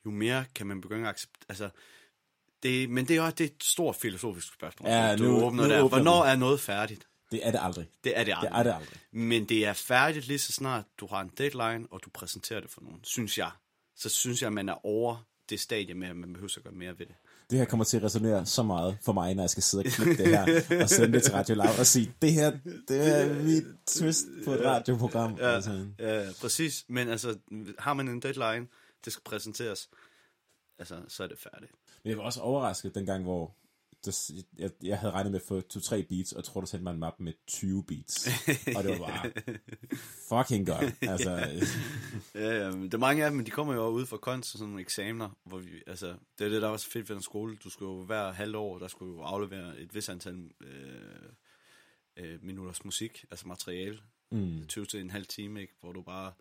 [0.06, 1.70] jo mere kan man begynde at acceptere, altså,
[2.64, 4.90] det, men det er jo det er et stort filosofisk spørgsmål.
[4.90, 5.82] Ja, du nu- åbner nu der.
[5.82, 7.08] åbner Hvornår er noget færdigt?
[7.32, 7.88] Det er det aldrig.
[8.04, 8.60] Det er det Det aldrig.
[8.60, 9.00] er det aldrig.
[9.12, 12.70] Men det er færdigt lige så snart du har en deadline, og du præsenterer det
[12.70, 13.52] for nogen, synes jeg.
[13.96, 16.74] Så synes jeg, at man er over det stadie med, at man behøver at gøre
[16.74, 17.16] mere ved det.
[17.50, 19.92] Det her kommer til at resonere så meget for mig, når jeg skal sidde og
[19.92, 22.52] klippe det her, og sende det til Radio Loud og sige, det her,
[22.88, 25.36] det er mit twist på et radioprogram.
[25.36, 26.86] Ja, Altså, ja, præcis.
[26.88, 27.38] Men altså,
[27.80, 28.68] har man en deadline,
[29.06, 29.90] det skal præsenteres,
[30.80, 31.72] altså, så er det færdigt.
[32.04, 33.56] men jeg var også overrasket dengang, hvor
[34.06, 36.84] der, jeg, jeg havde regnet med at få 2-3 beats, og jeg tror, du sendte
[36.84, 38.28] mig en mappe med 20 beats.
[38.76, 39.32] og det var bare
[40.30, 40.94] fucking godt.
[41.02, 41.30] Altså,
[42.36, 44.56] Ja, ja, men det er mange af dem, men de kommer jo ud fra kunst
[44.56, 47.16] og sådan nogle eksamener, hvor vi, altså, det er det, der var så fedt ved
[47.16, 47.58] den skole.
[47.64, 51.30] Du skulle jo hver halvt år, der skulle jo aflevere et vis antal øh,
[52.18, 54.00] øh, minutters musik, altså materiale,
[54.32, 55.74] mm, 20 til en halv time, ikke?
[55.82, 56.34] hvor du bare,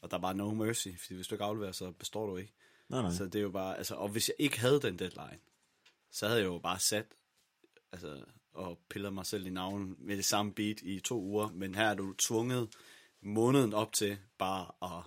[0.00, 2.52] og der er bare no mercy, fordi hvis du ikke afleverer, så består du ikke.
[2.88, 3.12] nej, nej.
[3.12, 5.38] Så det er jo bare, altså, og hvis jeg ikke havde den deadline,
[6.12, 7.06] så havde jeg jo bare sat,
[7.92, 11.74] altså, og pillet mig selv i navnen med det samme beat i to uger, men
[11.74, 12.68] her er du tvunget
[13.22, 15.04] måneden op til bare at,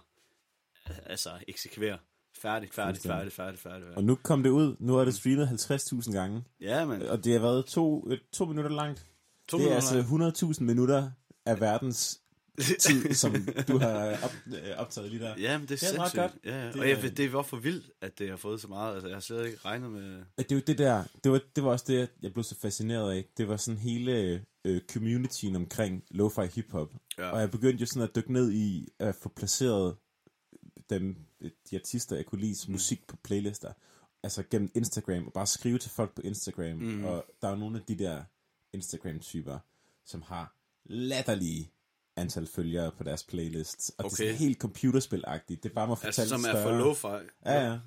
[1.05, 1.97] altså, eksekvere.
[2.41, 3.33] Færdigt, færdigt, Fuldstændig.
[3.33, 3.97] færdigt, færdigt, færdigt.
[3.97, 4.75] Og nu kom det ud.
[4.79, 6.43] Nu er det streamet 50.000 gange.
[6.61, 9.07] Ja, men Og det har været to, øh, to minutter langt.
[9.47, 11.11] to det er minutter altså 100.000 minutter
[11.45, 12.21] af verdens
[12.79, 13.35] tid, som
[13.67, 15.35] du har op, øh, optaget lige der.
[15.39, 16.21] Ja, men det er, Det er sindssygt.
[16.21, 16.31] godt.
[16.45, 16.67] Ja, ja.
[16.67, 18.93] Det og jeg, det er hvorfor vildt, at det har fået så meget.
[18.93, 20.23] Altså, jeg har slet ikke regnet med...
[20.37, 23.11] Det er jo det der, det var, det var også det, jeg blev så fascineret
[23.11, 23.25] af.
[23.37, 26.93] Det var sådan hele øh, communityen omkring lo-fi hiphop.
[27.17, 27.29] Ja.
[27.29, 29.95] Og jeg begyndte jo sådan at dykke ned i at få placeret
[30.89, 31.15] dem,
[31.69, 32.71] de artister, jeg kunne lide mm.
[32.71, 33.73] musik på playlister.
[34.23, 36.77] Altså gennem Instagram, og bare skrive til folk på Instagram.
[36.77, 37.05] Mm.
[37.05, 38.23] Og der er nogle af de der
[38.73, 39.59] Instagram-typer,
[40.05, 41.71] som har latterlige
[42.15, 43.89] antal følgere på deres playlists.
[43.89, 44.09] Og okay.
[44.09, 45.63] det er sådan helt computerspil-agtigt.
[45.63, 47.19] Det er bare mig Altså, fortalt som er for større.
[47.21, 47.29] lo-fi.
[47.45, 47.79] Ja, ja.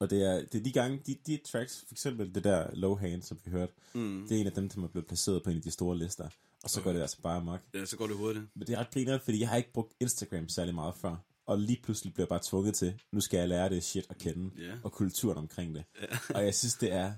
[0.00, 2.94] Og det er, det er de gange, de, de tracks, for eksempel det der Low
[2.96, 4.26] Hand, som vi hørte, mm.
[4.28, 6.28] det er en af dem, som er blevet placeret på en af de store lister.
[6.62, 6.84] Og så okay.
[6.84, 7.60] går det altså bare amok.
[7.74, 8.44] Ja, så går det hurtigt.
[8.54, 11.16] Men det er ret griner, fordi jeg har ikke brugt Instagram særlig meget før.
[11.46, 14.18] Og lige pludselig bliver jeg bare tvunget til, nu skal jeg lære det shit at
[14.18, 14.72] kende, Ja.
[14.84, 15.84] og kulturen omkring det.
[16.34, 17.12] og jeg synes, det er,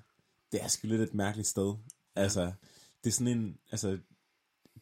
[0.53, 1.75] det er sgu lidt et mærkeligt sted.
[2.17, 2.53] Altså,
[3.05, 3.99] det er sådan en, altså,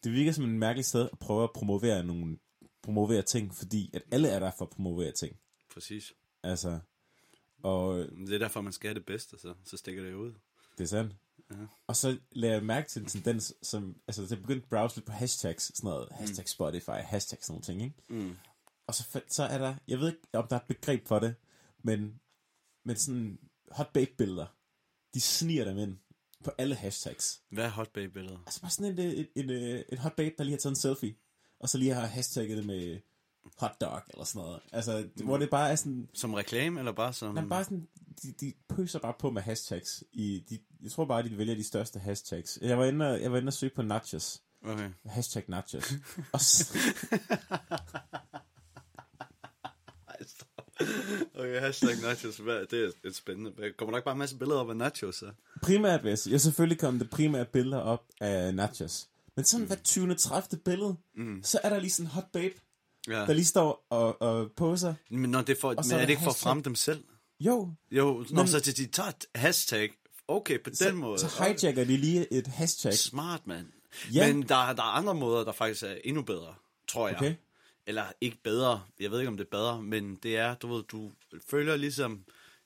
[0.03, 2.37] det virker som en mærkelig sted at prøve at promovere nogle,
[2.83, 5.35] promovere ting, fordi at alle er der for at promovere ting.
[5.73, 6.13] Præcis.
[6.43, 6.79] Altså,
[7.63, 10.33] og Det er derfor, man skal have det bedste, så, så stikker det ud.
[10.77, 11.15] Det er sandt.
[11.51, 11.55] Ja.
[11.87, 15.05] Og så lader jeg mærke til en tendens, som, altså jeg begyndte at browse lidt
[15.05, 18.25] på hashtags, sådan noget, hashtag Spotify, hashtag sådan nogle ting, ikke?
[18.25, 18.35] Mm.
[18.87, 21.35] Og så, så er der, jeg ved ikke, om der er et begreb for det,
[21.83, 22.19] men,
[22.85, 23.39] men sådan
[23.71, 24.45] hot babe billeder,
[25.13, 25.97] de sniger dem ind
[26.43, 27.41] på alle hashtags.
[27.51, 28.37] Hvad er hot babe billeder?
[28.45, 30.75] Altså bare sådan en, en, en, en, en hot babe, der lige har taget en
[30.75, 31.15] selfie,
[31.59, 32.99] og så lige har hashtagget det med
[33.57, 34.59] hot dog, eller sådan noget.
[34.71, 37.33] Altså, det, hvor det bare er sådan, Som reklame, eller bare som...
[37.35, 37.87] Nej, bare sådan,
[38.23, 40.03] de, de pøser bare på med hashtags.
[40.13, 42.59] I, de, jeg tror bare, de vælger de største hashtags.
[42.61, 44.41] Jeg var inde og, jeg var inde og søge på nachos.
[44.65, 44.89] Okay.
[45.05, 45.91] Hashtag nachos.
[46.33, 47.19] og s- Ej,
[47.77, 48.50] stop.
[51.39, 52.37] Okay, hashtag nachos.
[52.37, 53.51] Hvad, det er et spændende.
[53.57, 55.31] Der kommer nok bare en masse billeder op af nachos, så.
[55.61, 59.07] primært, vil jeg jeg selvfølgelig kom det primært billeder op af nachos.
[59.35, 60.15] Men sådan hver 20.
[60.15, 60.59] 30.
[60.65, 61.43] billede, mm.
[61.43, 62.53] så er der lige sådan en hot babe,
[63.07, 63.13] Ja.
[63.13, 64.93] der lige står og, og poser.
[65.11, 67.03] Men, når det for, så men er er det ikke for at fremme dem selv?
[67.39, 69.91] Jo, Jo, når Men- så de, tager et hashtag.
[70.27, 71.19] Okay, på den måde.
[71.19, 72.93] så hijacker de lige et hashtag.
[72.93, 73.67] Smart, mand.
[74.13, 74.33] Ja.
[74.33, 76.53] Men der, der er andre måder, der faktisk er endnu bedre,
[76.87, 77.17] tror jeg.
[77.17, 77.35] Okay.
[77.85, 80.83] Eller ikke bedre, jeg ved ikke, om det er bedre, men det er, du ved,
[80.83, 81.11] du
[81.49, 82.25] følger ligesom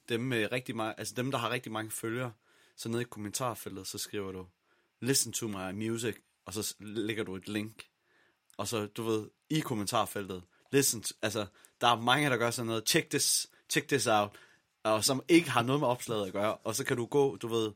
[0.10, 2.34] dem med rigtig mange, altså dem, der har rigtig mange følgere,
[2.76, 4.48] så nede i kommentarfeltet, så skriver du,
[5.02, 7.84] listen to my music, og så lægger du et link.
[8.58, 11.46] Og så, du ved, i kommentarfeltet, listen to, altså,
[11.82, 14.30] der er mange, der gør sådan noget, check this, check this out,
[14.84, 17.48] og som ikke har noget med opslaget at gøre, og så kan du gå, du
[17.48, 17.72] ved,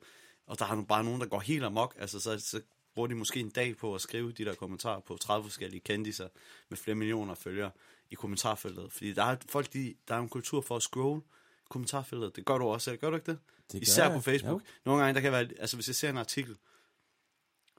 [0.45, 2.61] og der er nu bare nogen, der går helt amok, altså så, så
[2.93, 6.29] bruger de måske en dag på at skrive de der kommentarer på 30 forskellige kendiser
[6.69, 7.71] med flere millioner følgere
[8.11, 11.21] i kommentarfeltet, fordi der er folk, de, der er en kultur for at scroll
[11.69, 13.39] kommentarfeltet, det gør du også selv, gør du ikke det?
[13.71, 14.61] Det Især jeg, på Facebook.
[14.61, 14.65] jo.
[14.85, 16.57] Nogle gange, der kan være, altså hvis jeg ser en artikel,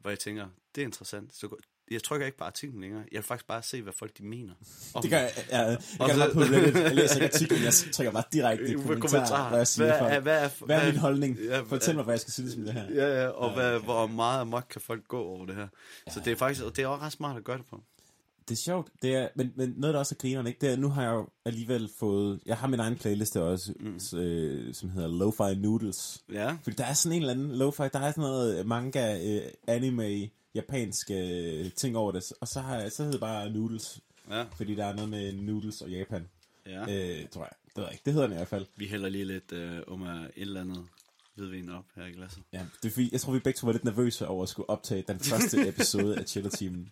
[0.01, 1.59] hvor jeg tænker, det er interessant, så går-
[1.91, 4.53] jeg trykker ikke på artiklen længere, jeg vil faktisk bare se, hvad folk de mener.
[4.95, 6.75] om Det gør jeg, jeg, jeg, jeg, på Reddit.
[6.77, 9.49] jeg læser ikke artiklen, jeg trykker bare direkte i kommentarer, kommentarer.
[9.49, 11.39] hvad jeg siger Hvad hvad, er- hvad er- hvad er min holdning?
[11.39, 12.85] Ja, Fortæl mig, hvad jeg skal synes om det her.
[12.95, 15.69] Ja, ja, og hvad, hvor meget amok kan folk gå over det her.
[16.11, 17.81] Så det er faktisk, og det er også ret smart at gøre det på.
[18.49, 20.59] Det er sjovt, det er, men, men noget, der også er grineren, ikke?
[20.61, 24.19] Det er, nu har jeg jo alligevel fået, jeg har min egen playliste også, mm.
[24.19, 26.19] øh, som hedder Lo-Fi Noodles.
[26.33, 29.43] Ja, Fordi der er sådan en eller anden lo-fi, der er sådan noget manga, øh,
[29.67, 31.15] anime, japanske
[31.65, 34.85] øh, ting over det, og så, har så hedder det bare Noodles, ja, fordi der
[34.87, 36.29] er noget med noodles og Japan,
[36.67, 36.81] ja.
[36.81, 37.51] øh, tror jeg.
[37.67, 38.67] Det ved jeg ikke, det hedder den i hvert fald.
[38.77, 40.87] Vi hælder lige lidt øh, om af et eller andet
[41.35, 42.43] hvidvin op her i glasset.
[42.53, 44.71] Ja, det er fordi, jeg tror, vi begge to var lidt nervøse over at skulle
[44.71, 46.91] optage den første episode af Chiller Teamen.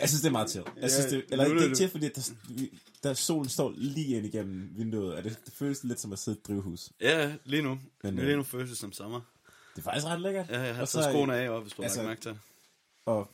[0.00, 0.62] Jeg synes, det er meget til.
[0.80, 2.30] Jeg synes, det, eller er det er til, fordi der,
[3.02, 6.36] der solen står lige ind igennem vinduet, og det, det føles lidt som at sidde
[6.36, 6.90] i et drivhus.
[7.00, 7.68] Ja, lige nu.
[7.70, 9.20] Men, Men, øh, lige nu føles det som sommer.
[9.76, 10.48] Det er faktisk ret lækkert.
[10.50, 12.38] Ja, jeg har Og taget så- skoene af, op, hvis du altså- altså, mærke til.
[13.06, 13.30] Og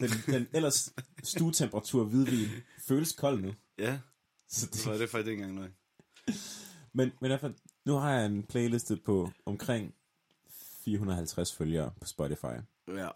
[0.00, 3.54] den, den ellers stuetemperatur hvidvin føles kold nu.
[3.78, 3.98] Ja,
[4.48, 5.72] Så det det, var det faktisk ikke engang noget.
[6.92, 9.94] men, men i hvert fald, nu har jeg en playliste på omkring
[10.84, 12.56] 450 følgere på Spotify.
[12.88, 13.08] Ja.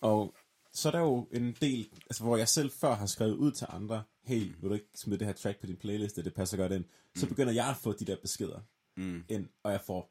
[0.00, 0.34] Og
[0.72, 3.66] så er der jo en del, altså hvor jeg selv før har skrevet ud til
[3.70, 6.72] andre, hey, vil du ikke smide det her track på din playliste, det passer godt
[6.72, 6.84] ind.
[7.14, 8.60] Så begynder jeg at få de der beskeder
[8.98, 9.24] Mm.
[9.28, 10.10] ind, og jeg får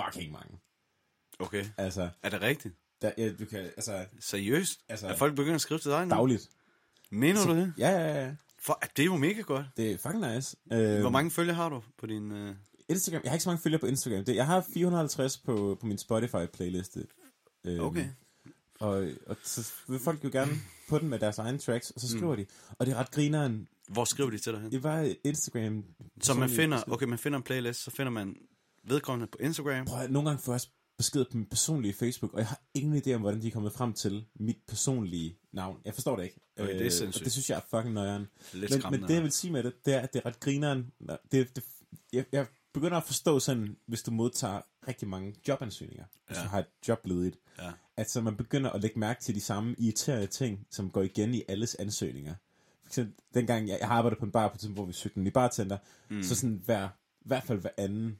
[0.00, 0.58] fucking mange.
[1.38, 1.64] Okay.
[1.76, 2.74] Altså, Er det rigtigt?
[3.02, 4.60] Der, ja, du kan, altså Seriøst?
[4.60, 6.10] Altså- Altså, er folk begyndt at skrive til dig nu?
[6.10, 6.48] dagligt.
[7.10, 7.74] Mener du det?
[7.78, 8.34] Ja, ja, ja.
[8.60, 9.66] For, det er jo mega godt.
[9.76, 10.56] Det er fucking nice.
[10.72, 12.32] Øh, Hvor mange følgere har du på din...
[12.32, 12.54] Øh...
[12.88, 14.24] Instagram, jeg har ikke så mange følgere på Instagram.
[14.24, 17.06] Det, jeg har 450 på, på min Spotify-playliste.
[17.64, 18.06] Øh, Okay.
[18.80, 20.52] Og, og så vil folk jo gerne
[20.88, 22.36] på den med deres egne tracks, og så skriver mm.
[22.36, 22.46] de.
[22.78, 23.68] Og det er ret grineren.
[23.88, 24.72] Hvor skriver de til dig hen?
[24.72, 25.84] Det var Instagram.
[26.20, 28.36] Så man finder, okay, man finder en playlist, så finder man
[28.84, 29.84] vedkommende på Instagram.
[29.86, 30.68] Prøv nogle gange også
[31.02, 33.72] beskeder på min personlige Facebook, og jeg har ingen idé om, hvordan de er kommet
[33.72, 35.80] frem til mit personlige navn.
[35.84, 36.36] Jeg forstår det ikke.
[36.56, 37.24] Øh, Okay, det er og sindssygt.
[37.24, 38.28] det synes jeg er fucking nøjeren.
[38.52, 40.92] Men, men det, jeg vil sige med det, det er, at det er ret grineren.
[41.32, 41.64] Det, det,
[42.12, 46.42] jeg, jeg begynder at forstå sådan, hvis du modtager rigtig mange jobansøgninger, hvis Ja.
[46.42, 47.72] du har et job ledigt, Ja.
[47.96, 51.34] at så man begynder at lægge mærke til de samme irriterende ting, som går igen
[51.34, 52.34] i alles ansøgninger.
[52.82, 55.16] For eksempel, dengang jeg, jeg har arbejdet på en bar på tidspunkt, hvor vi søgte
[55.18, 55.78] en ny bartender,
[56.10, 56.22] mm.
[56.22, 56.88] så sådan hver,
[57.20, 58.18] i hvert fald hver anden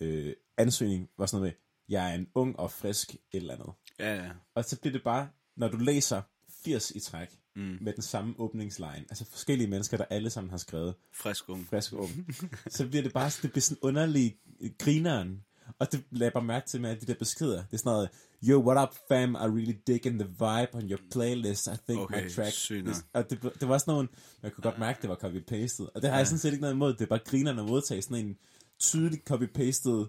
[0.00, 1.58] øh, ansøgning var sådan noget med,
[1.92, 3.72] jeg er en ung og frisk et eller andet.
[3.98, 4.30] Ja, ja.
[4.54, 6.22] Og så bliver det bare, når du læser
[6.64, 7.78] 80 i træk, mm.
[7.80, 11.66] med den samme åbningsline, altså forskellige mennesker, der alle sammen har skrevet Frisk ung.
[11.66, 12.10] frisk ung,
[12.76, 14.36] så bliver det bare det bliver sådan underlig
[14.78, 15.44] grineren.
[15.78, 17.56] Og det jeg bare mærke til med alle de der beskeder.
[17.56, 18.08] Det er sådan noget,
[18.48, 21.66] Yo, what up fam, I really digging the vibe on your playlist.
[21.66, 22.70] I think Okay, my track...
[22.70, 23.04] is...
[23.12, 24.08] Og det, det var sådan nogle,
[24.42, 25.90] jeg kunne godt mærke, det var copy-pastet.
[25.94, 26.92] Og det har jeg sådan set ikke noget imod.
[26.92, 28.36] Det er bare grineren at modtage sådan en
[28.78, 30.08] tydelig copy-pastet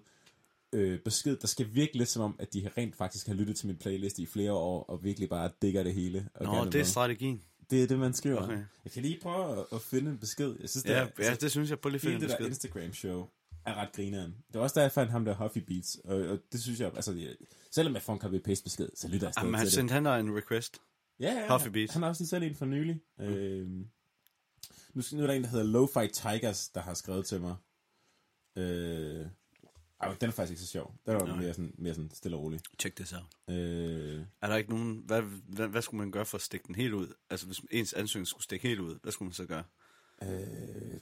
[0.73, 3.67] øh, besked, der skal virke lidt som om, at de rent faktisk har lyttet til
[3.67, 6.29] min playlist i flere år, og virkelig bare digger det hele.
[6.35, 7.41] Og Nå, det er strategien.
[7.69, 8.41] det er det, man skriver.
[8.43, 8.63] Okay.
[8.83, 10.55] Jeg kan lige prøve at, at finde en besked.
[10.59, 12.47] Jeg synes, det Ja, er, ja, det synes jeg på lige finde det der besked.
[12.47, 13.27] Instagram-show
[13.65, 14.31] er ret grineren.
[14.47, 16.91] Det var også der, jeg fandt ham der Huffy Beats, og, og det synes jeg,
[16.95, 17.35] altså, jeg,
[17.71, 19.73] selvom jeg får en copy-paste besked, så lytter jeg stadig Jamen, han til det.
[19.73, 20.77] sendte han dig en request.
[21.19, 21.93] Ja, ja, Huffy han- Beats.
[21.93, 22.99] Han har også lige sendt en for nylig.
[23.17, 23.23] Mm.
[23.25, 23.87] Øhm,
[24.93, 27.55] nu, nu er der en, der hedder Lo-Fi Tigers, der har skrevet til mig.
[28.57, 29.25] Øh,
[30.09, 30.95] ej, den er faktisk ikke så sjov.
[31.05, 31.35] Den var Nej.
[31.41, 32.59] mere sådan, mere sådan stille og rolig.
[32.79, 33.55] Check this out.
[33.57, 35.01] Øh, Er der ikke nogen...
[35.05, 37.13] Hvad, hvad, hvad skulle man gøre for at stikke den helt ud?
[37.29, 39.63] Altså, hvis ens ansøgning skulle stikke helt ud, hvad skulle man så gøre?
[40.23, 40.99] øh,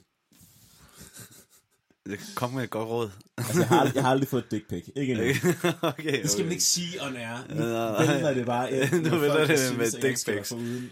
[2.34, 3.10] kom med et godt råd.
[3.38, 4.88] Altså, jeg har, aldrig, jeg har aldrig fået et dick pic.
[4.96, 5.26] Ikke endnu.
[5.26, 6.22] okay, okay.
[6.22, 7.36] Det skal man ikke sige on air.
[7.54, 8.06] Nu Nej.
[8.14, 8.90] vælter det bare ind.
[9.04, 10.26] Nu folk det med dick pics.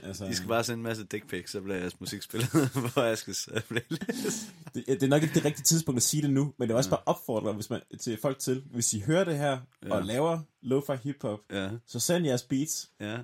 [0.02, 2.50] Altså, I skal bare sende en masse dick pics, så bliver jeres musik spillet
[2.94, 4.42] på Askes playlist.
[4.74, 6.78] det, det er nok ikke det rigtige tidspunkt at sige det nu, men det er
[6.78, 9.94] også bare opfordre hvis man, til folk til, hvis I hører det her Ja.
[9.94, 12.88] og laver lo-fi hiphop, Ja, så send jeres beats.
[13.00, 13.16] ja.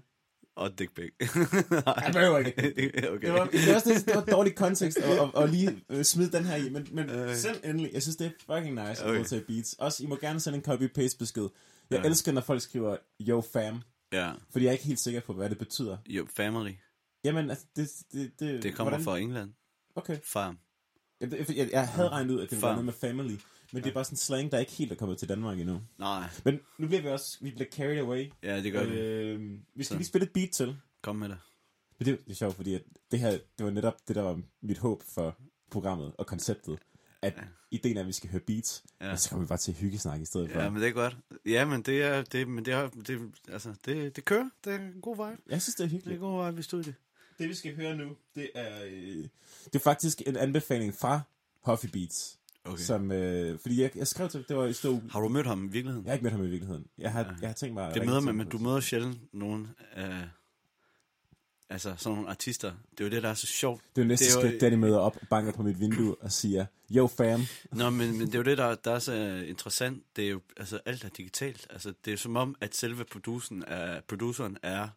[0.56, 1.10] Og dick pic.
[2.04, 2.52] Jeg behøver ikke.
[3.12, 3.26] okay.
[3.26, 6.04] Det var, det var også det, det var dårlig kontekst at, at, at lige øh,
[6.04, 7.34] smide den her i, men, men Øh.
[7.36, 7.90] send endelig.
[7.92, 9.18] Jeg synes, det er fucking nice at Okay.
[9.18, 9.72] modtage beats.
[9.72, 11.48] Også, I må gerne sende en copy-paste besked.
[11.90, 12.08] Jeg Ja.
[12.08, 15.50] elsker, når folk skriver, yo fam, Ja, fordi jeg er ikke helt sikker på, hvad
[15.50, 15.96] det betyder.
[16.08, 16.72] jo, family.
[17.24, 17.88] Jamen, altså, det...
[18.12, 19.04] Det, det, Det kommer hvordan?
[19.04, 19.50] fra England.
[19.96, 20.16] Okay.
[20.24, 20.58] Farm.
[21.20, 23.36] Jeg, jeg, jeg, havde regnet ud, at det var noget med family,
[23.72, 25.80] men det er bare sådan slang, der ikke helt er kommet til Danmark endnu.
[25.98, 28.30] Nej, Men nu bliver vi også, vi bliver carried away.
[28.42, 28.98] ja, det gør vi.
[28.98, 29.40] Øh,
[29.74, 29.94] vi skal Så.
[29.98, 30.76] lige spille et beat til.
[31.02, 31.38] Kom med det.
[31.98, 34.40] Men det, det er sjovt, fordi at det her, det var netop det, der var
[34.62, 35.36] mit håb for
[35.70, 36.78] programmet og konceptet.
[37.22, 37.42] At Ja.
[37.70, 39.06] ideen er, at vi skal høre beats, Ja.
[39.06, 39.12] ja.
[39.12, 40.60] og så kommer vi bare til hyggesnak i stedet for.
[40.60, 41.16] Ja, men det er godt.
[41.46, 44.50] Ja, men det er, det, men det er, det, altså, det, det kører.
[44.64, 45.42] Det er en god vibe.
[45.48, 46.14] Jeg synes, det er Det er hyggeligt.
[46.22, 46.94] en god vibe i studiet.
[47.38, 49.24] Det, vi skal høre nu, det er, øh,
[49.64, 51.20] det er faktisk en anbefaling fra
[51.60, 52.38] Huffy Beats.
[52.66, 52.82] Okay.
[52.82, 55.64] Som, øh, fordi jeg, jeg skrev til, det var i stå, Har du mødt ham
[55.64, 56.04] i virkeligheden?
[56.04, 56.86] jeg har ikke mødt ham i virkeligheden.
[56.98, 57.30] Jeg har, Ja.
[57.40, 60.28] jeg har tænkt mig Det møder man, men du møder sjældent nogen af,
[61.70, 62.72] altså sådan nogle artister.
[62.90, 63.82] Det er jo det, der er så sjovt.
[63.96, 65.62] Det er jo næste det er jo- skridt, da de møder op og banker på
[65.62, 67.40] mit vindue og siger, yo fam,
[67.72, 69.12] Nå, men, men det er jo det, der, der er så
[69.48, 70.02] interessant.
[70.16, 71.66] Det er jo, altså alt er digitalt.
[71.70, 74.88] Altså, det er jo som om, at selve produceren er, produceren er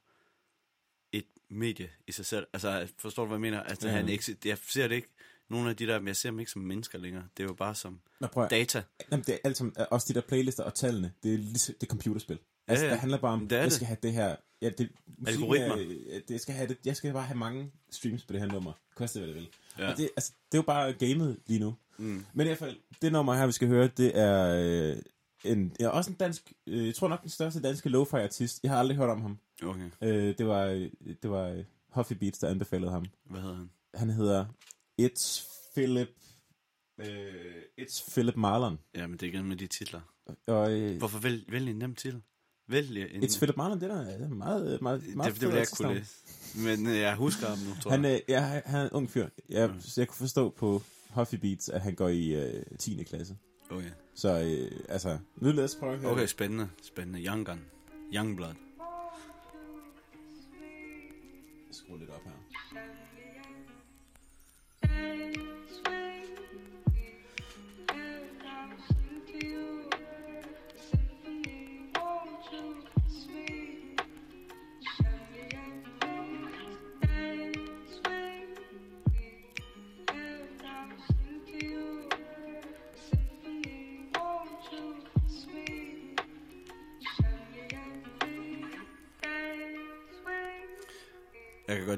[1.12, 2.48] et medie i sig selv.
[2.54, 3.64] Altså, forstår du, hvad jeg mener?
[3.64, 3.94] Altså, ja.
[3.94, 5.08] han ikke, jeg ser det ikke,
[5.50, 7.24] nogle af de der, men jeg ser dem ikke som mennesker længere.
[7.38, 8.84] Det er jo bare som Nå, prøv at, data.
[9.12, 11.84] Jamen, det er alt sammen, også de der playlister og tallene, det er, ligesom, det
[11.84, 12.40] er computerspil.
[12.68, 12.92] Altså, ja.
[12.92, 13.74] det handler bare om, Det jeg det.
[13.74, 14.90] skal have det her, ja, det,
[15.28, 15.76] Algoritmer.
[15.76, 18.72] Er, det skal have det, jeg skal bare have mange streams på det her nummer,
[18.96, 19.48] koste hvad det vil.
[19.80, 19.92] Ja.
[19.92, 21.76] Og det, altså, det er jo bare gamet lige nu.
[21.98, 22.26] Mm.
[22.34, 24.56] Men i hvert fald, det nummer her, vi skal høre, det er
[24.96, 24.98] øh,
[25.44, 28.60] en, ja, også en dansk, øh, jeg tror nok den største danske lo-fi artist.
[28.64, 29.38] Jeg har aldrig hørt om ham.
[29.64, 30.66] Okay, Øh, det var,
[31.24, 33.06] det var Huffy Beats, der anbefalede ham.
[33.26, 33.70] hvad hedder han?
[33.96, 34.46] Han hedder
[35.06, 36.10] It's Philip,
[37.00, 38.80] øh, It's Philip Marlon.
[38.96, 40.02] Ja, men det er igen med de titler.
[40.48, 42.22] Og, øh, Hvorfor vælg, vælg en nem titel?
[42.68, 43.24] Vælg en...
[43.24, 45.94] It's Philip Marlon, det der er meget, meget, meget det, det vil jeg ikke kunne
[45.94, 46.16] læse.
[46.56, 48.14] Men øh, jeg husker ham nu, tror Han, jeg.
[48.14, 49.28] øh, ja, han- han er en ung fyr.
[49.50, 53.04] Jeg, så jeg kunne forstå på Huffy Beats, at han går i øh, 10.
[53.04, 53.38] klasse.
[53.70, 53.90] Okay.
[54.16, 56.12] Så øh, altså, nu lad os prøve at høre.
[56.12, 56.70] okay, spændende.
[56.82, 57.20] Spændende.
[57.26, 57.62] Young Gun.
[58.14, 58.54] Young Blood.
[61.72, 62.32] Skru lidt op her.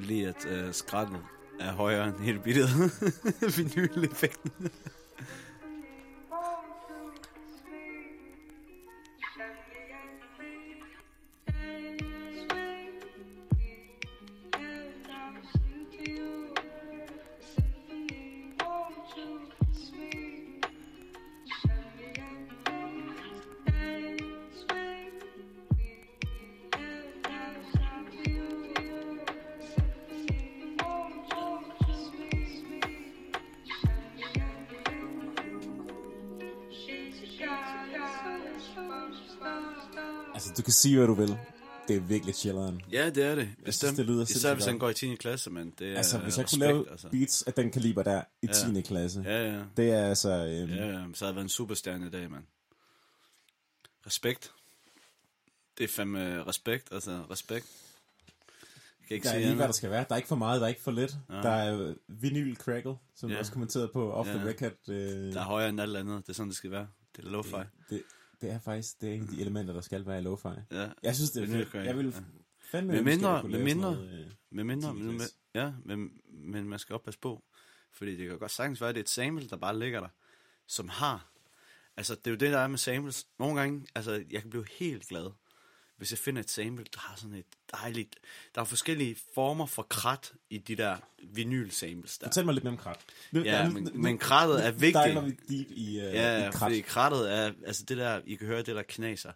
[0.02, 1.16] Godt lide, at øh, skrattet
[1.60, 2.70] er højere end hele billedet.
[3.56, 4.50] Vinyl-effekten.
[40.82, 41.38] Sige, hvad du vil.
[41.88, 42.82] Det er virkelig chilleren.
[42.92, 43.48] Ja, det er det.
[43.64, 43.96] Bestemt.
[43.96, 45.14] det lyder Især hvis han går i 10.
[45.16, 47.08] klasse, men det er Altså, hvis jeg respekt, kunne lave altså.
[47.08, 48.72] beats af den kaliber der i Ja.
[48.74, 48.80] 10.
[48.82, 49.62] klasse, Ja, ja.
[49.76, 50.30] det er altså...
[50.30, 50.92] Øhm, Ja, ja.
[51.14, 52.44] Så havde jeg været en superstjerne i dag, mand.
[54.06, 54.52] Respekt.
[55.78, 57.66] Det er fandme respekt, altså respekt.
[59.00, 60.04] Jeg kan ikke Der er sige lige, hvad der skal være.
[60.08, 61.16] Der er ikke for meget, der er ikke for lidt.
[61.30, 61.34] Ja.
[61.34, 63.38] Der er øh, vinyl crackle, som Ja.
[63.38, 64.46] også kommenterede på off the Ja.
[64.48, 64.72] record.
[64.88, 66.22] Øh, Der er højere end alt andet.
[66.22, 66.86] Det er sådan, det skal være.
[67.16, 67.58] Det er lo-fi.
[67.58, 68.02] det, det
[68.50, 70.48] er faktisk det er en af de elementer, der skal være i lo-fi.
[70.70, 70.88] Ja.
[71.02, 71.74] Jeg synes, det er fedt.
[71.74, 72.14] Jeg vil
[72.70, 75.36] fandme Med mindre- kunne med mindre- noget, øh, Med mindre, men, klasse.
[75.54, 77.44] ja, men, men man skal også passe på.
[77.92, 80.08] Fordi det kan godt sagtens være, at det er et sample, der bare ligger der,
[80.66, 81.28] som har...
[81.96, 83.26] Altså, det er jo det, der er med samples.
[83.38, 85.30] Nogle gange, altså, jeg kan blive helt glad,
[86.02, 88.16] hvis jeg finder et sample, der har sådan et dejligt...
[88.54, 92.26] Der er forskellige former for krat i de der vinyl-samples der.
[92.26, 93.00] Fortæl mig lidt mere om krat.
[93.32, 95.04] Ja, men, men krattet er vigtigt.
[95.08, 96.54] diver vi deep i, uh, Ja, i krat.
[96.54, 99.32] fordi krattet er, altså det der, I kan høre det der knaser,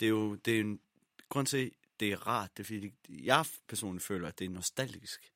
[0.00, 0.80] det er jo, det er en
[1.28, 5.32] grund til, det er rart, det er fordi, jeg personligt føler, at det er nostalgisk.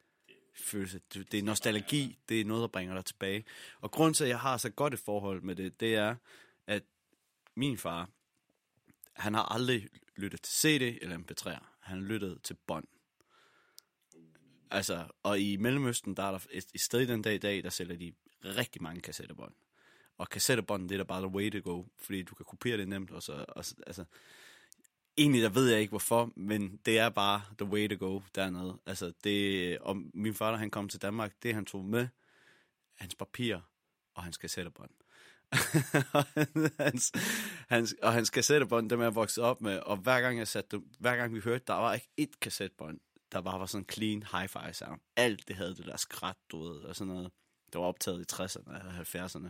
[0.57, 1.01] følelse.
[1.15, 3.45] Det, det er nostalgi, det er noget, der bringer dig tilbage.
[3.81, 6.17] Og grund til, at jeg har så godt et forhold med det, det er,
[6.67, 6.83] at
[7.57, 8.09] min far,
[9.13, 11.65] han har aldrig lyttet til CD eller MP3'er.
[11.81, 12.87] Han lyttede til bånd.
[14.71, 17.71] Altså, og i Mellemøsten, der er der et, et sted den dag i dag, der
[17.71, 18.13] sælger de
[18.45, 19.53] rigtig mange kassettebånd.
[20.19, 22.89] Og kassettebånd, det er da bare the way to go, fordi du kan kopiere det
[22.89, 24.05] nemt, og så, og, altså,
[25.17, 28.79] egentlig der ved jeg ikke hvorfor, men det er bare the way to go dernede.
[28.87, 32.09] Altså, det, og min far, da han kom til Danmark, det han tog med,
[32.95, 33.59] hans papir
[34.15, 34.91] og hans kassettebånd.
[36.85, 37.13] hans,
[37.69, 40.77] hans, og hans kassettebånd, dem er jeg vokset op med, og hver gang jeg satte
[40.77, 43.01] dem, hver gang vi hørte, der var ikke et kassettebånd,
[43.33, 45.01] der bare var sådan clean hi-fi sound.
[45.17, 47.31] Alt det havde det der skrat, du ved, og sådan noget.
[47.73, 49.49] Det var optaget i 60'erne og 70'erne.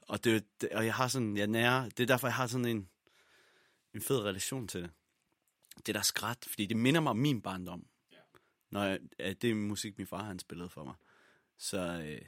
[0.00, 2.64] Og, det, det, og jeg har sådan, jeg nærer, det er derfor, jeg har sådan
[2.64, 2.88] en,
[3.94, 4.90] en fed relation til det.
[5.86, 7.86] Det der skrat, fordi det minder mig om min barndom.
[8.70, 9.00] Når jeg,
[9.42, 10.94] det er musik, min far han spillede for mig.
[11.58, 12.22] Så øh,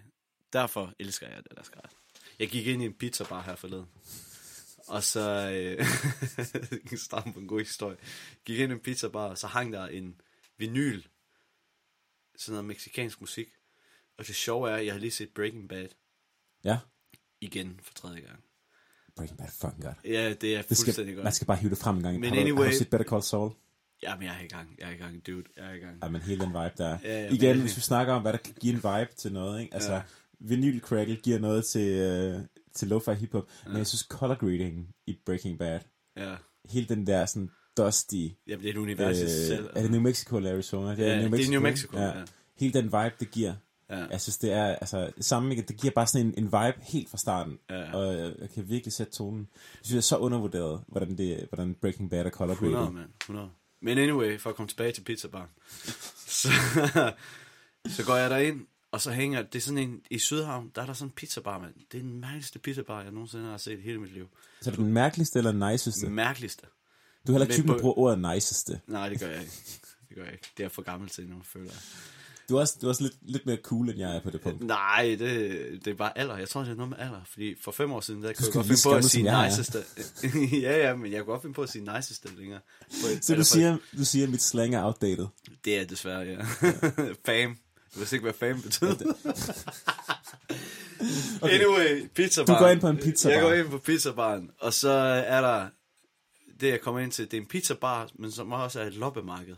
[0.53, 1.97] derfor elsker jeg det der skrat.
[2.41, 3.86] Jeg gik ind i en pizzabar her forleden.
[4.88, 5.86] Og så øh,
[7.07, 7.97] starte på en god historie.
[8.45, 10.20] Gik ind i en pizzabar, og så hang der en
[10.59, 11.03] vinyl.
[12.36, 13.49] Sådan noget meksikansk musik.
[14.18, 15.88] Og det sjove er, at jeg har lige set Breaking Bad
[16.64, 16.78] Ja.
[17.41, 18.45] igen for tredje gang.
[19.16, 19.97] Breaking Bad fucking godt.
[20.05, 21.24] Ja, det er Det fuldstændig skal, godt.
[21.24, 22.20] man skal bare hive det frem en gang.
[22.20, 23.53] Men har, du, har anyway- du set Better Call Saul?
[24.03, 24.74] Jamen, jeg er i gang.
[24.78, 25.45] Jeg er i gang, dude.
[25.57, 25.99] Jeg er i gang.
[26.03, 26.99] Ja, men hele den vibe der.
[27.03, 29.32] Ja, ja, Igen, men- hvis vi snakker om, hvad der kan give en vibe til
[29.32, 29.74] noget, ikke?
[29.74, 30.03] Altså, Ja.
[30.41, 32.41] Vinyl crackle giver noget til, øh,
[32.74, 35.80] til lo-fi hiphop, men jeg synes color grading i Breaking Bad,
[36.16, 36.34] Ja.
[36.70, 38.14] hele den der sådan dusty,
[38.47, 39.64] Jamen, det er et univers sig selv.
[39.64, 40.88] øh, er det New Mexico eller Arizona?
[40.91, 41.12] Ja, det
[41.47, 42.05] er New Mexico, Ja.
[42.18, 42.24] ja.
[42.59, 43.55] Hele den vibe, det giver.
[43.91, 44.07] Ja.
[44.11, 45.62] Jeg synes, det er altså, samme, ikke?
[45.62, 47.95] det giver bare sådan en, en vibe helt fra starten, Ja.
[47.97, 49.49] og øh, jeg kan virkelig sætte tonen.
[49.55, 52.95] Jeg synes, det er så undervurderet, hvordan, det, hvordan Breaking Bad er color 100, grading.
[52.97, 53.11] mand.
[53.22, 53.49] 100.
[53.82, 55.49] Men anyway, for at komme tilbage til pizzabar.
[56.41, 56.49] så,
[57.88, 58.61] så går jeg derind,
[58.93, 61.59] og så hænger, det er sådan en, i Sydhavn, der er der sådan en pizzabar,
[61.59, 61.74] mand.
[61.93, 64.28] Det er den mærkeligste pizzabar, jeg nogensinde har set i hele mit liv.
[64.61, 66.11] Så er det den mærkeligste eller niceste?
[66.11, 66.66] Mærkeligste.
[67.26, 68.80] Du er heller ikke typen, der bruger ordet niceste.
[68.86, 69.53] Nej, det gør jeg ikke.
[70.09, 70.53] Det gør jeg ikke.
[70.57, 71.80] Det er for gammel til nu, føler jeg.
[72.49, 74.41] Du er også, du er også lidt, lidt mere cool, end jeg er på det
[74.41, 74.66] punkt.
[74.66, 76.36] Nej, det, det er bare alder.
[76.36, 77.20] Jeg tror, det er noget med alder.
[77.24, 79.84] Fordi for fem år siden, der kunne jeg godt finde på at sige niceste.
[80.66, 82.61] ja, ja, men jeg kunne godt finde på at sige niceste længere.
[83.20, 85.26] Så du siger, du siger, at mit slang er outdated.
[85.64, 86.45] Det er desværre, ja.
[87.26, 87.57] fam.
[87.95, 88.95] Du ved ikke, hvad fam betyder.
[91.43, 91.55] okay.
[91.55, 92.55] Anyway, pizzabar.
[92.55, 93.34] Du går ind på en pizzabar.
[93.34, 94.91] Jeg går ind på pizzabaren, og så
[95.26, 95.68] er der
[96.61, 97.30] det, jeg kommer ind til.
[97.30, 99.57] Det er en pizzabar, men som også er et loppemarked.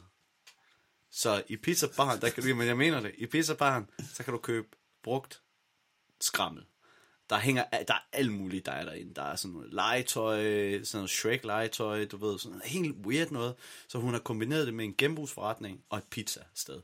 [1.11, 4.39] Så i pizzabaren, der kan du, men jeg mener det, i pizzabaren, så kan du
[4.39, 4.69] købe
[5.03, 5.43] brugt
[6.21, 6.65] skrammel.
[7.31, 9.15] Der hænger, der er alt muligt, der er derinde.
[9.15, 10.39] Der er sådan noget legetøj,
[10.85, 13.55] sådan noget Shrek-legetøj, du ved, sådan noget helt weird noget.
[13.89, 16.81] Så hun har kombineret det med en genbrugsforretning og et pizza-sted.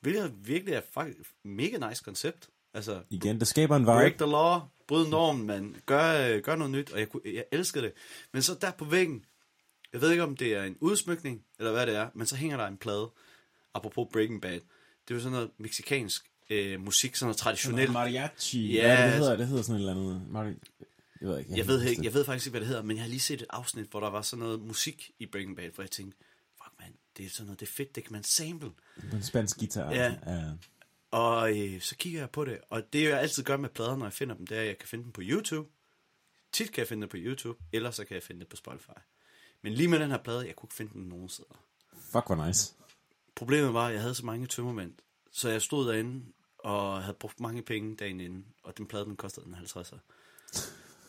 [0.00, 2.48] Hvilket virkelig er faktisk mega nice koncept.
[2.74, 3.92] Altså, Igen, det skaber en vibe.
[3.92, 5.76] break the law, bryd normen, man.
[5.86, 7.92] Gør, øh, gør noget nyt, og jeg, kunne- jeg elsker det.
[8.32, 9.24] Men så der på væggen,
[9.92, 12.56] jeg ved ikke om det er en udsmykning, eller hvad det er, men så hænger
[12.56, 13.10] der en plade,
[13.74, 14.52] apropos Breaking Bad.
[14.52, 17.92] Det er jo sådan noget meksikansk øh, musik, sådan noget traditionelt.
[17.92, 18.72] Mariachi.
[18.74, 20.22] Ja, Ja, det hedder, det hedder sådan et eller andet.
[20.30, 20.58] Mari-
[21.20, 21.50] jeg ved ikke.
[21.56, 23.40] Jeg ved, ikke, jeg ved faktisk ikke, hvad det hedder, men jeg har lige set
[23.42, 26.18] et afsnit, hvor der var sådan noget musik i Breaking Bad, hvor jeg tænkte,
[27.16, 28.70] det er sådan noget, det er fedt, det kan man sample.
[29.10, 29.92] På en spansk guitar.
[29.92, 30.16] Ja.
[30.26, 30.52] ja.
[31.10, 34.06] Og øh, så kigger jeg på det, og det jeg altid gør med plader, når
[34.06, 35.68] jeg finder dem, det er, at jeg kan finde dem på YouTube.
[36.52, 38.98] Tit kan jeg finde det på YouTube, eller så kan jeg finde det på Spotify.
[39.62, 41.64] Men lige med den her plade, jeg kunne ikke finde den nogen steder.
[41.92, 42.74] Fuck, hvor nice.
[43.34, 44.94] Problemet var, at jeg havde så mange tømmermænd,
[45.32, 46.24] så jeg stod derinde
[46.58, 49.98] og havde brugt mange penge dagen inden, og den plade, den kostede en 50'er.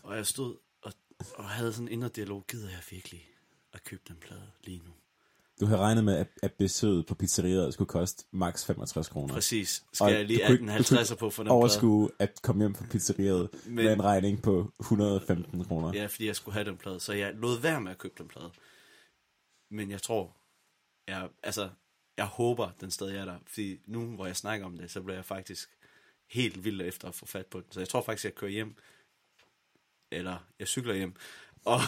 [0.03, 0.93] Og jeg stod og,
[1.35, 3.29] og havde sådan en indre dialog, gider jeg virkelig
[3.73, 4.91] at købe den plade lige nu?
[5.59, 9.33] Du havde regnet med, at, at besøget på pizzeriet skulle koste maks 65 kroner.
[9.33, 9.83] Præcis.
[9.93, 11.47] Skal Og jeg lige du have kunne den ikke- du kunne 50'er på for den
[11.47, 11.55] plade?
[11.57, 15.93] Overskue at komme hjem fra pizzeriet Men- med en regning på 115 kroner.
[15.93, 18.27] Ja, fordi jeg skulle have den plade, så jeg lod være med at købe den
[18.27, 18.49] plade.
[19.71, 20.35] Men jeg tror,
[21.07, 21.69] jeg, altså,
[22.17, 23.37] jeg håber, den stadig er der.
[23.47, 25.69] Fordi nu, hvor jeg snakker om det, så bliver jeg faktisk
[26.29, 27.71] helt vild efter at få fat på den.
[27.71, 28.75] Så jeg tror faktisk, jeg kører hjem,
[30.11, 31.13] eller jeg cykler hjem,
[31.65, 31.79] og,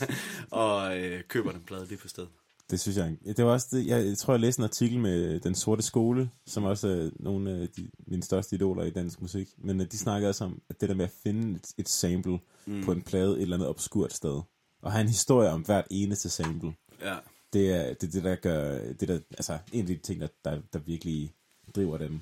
[0.66, 2.30] og øh, køber den plade lige på stedet.
[2.70, 3.16] Det synes jeg.
[3.36, 6.64] Det var også det, jeg, tror, jeg læste en artikel med Den Sorte Skole, som
[6.64, 9.48] også er nogle af de, mine største idoler i dansk musik.
[9.58, 12.38] Men øh, de snakkede også om, at det der med at finde et, et sample
[12.66, 12.82] mm.
[12.84, 14.40] på en plade et eller andet obskurt sted,
[14.82, 17.16] og have en historie om hvert eneste sample, Ja,
[17.52, 20.60] det er det, det der gør, det der, altså en af de ting, der, der,
[20.72, 21.34] der virkelig
[21.76, 22.20] driver dem.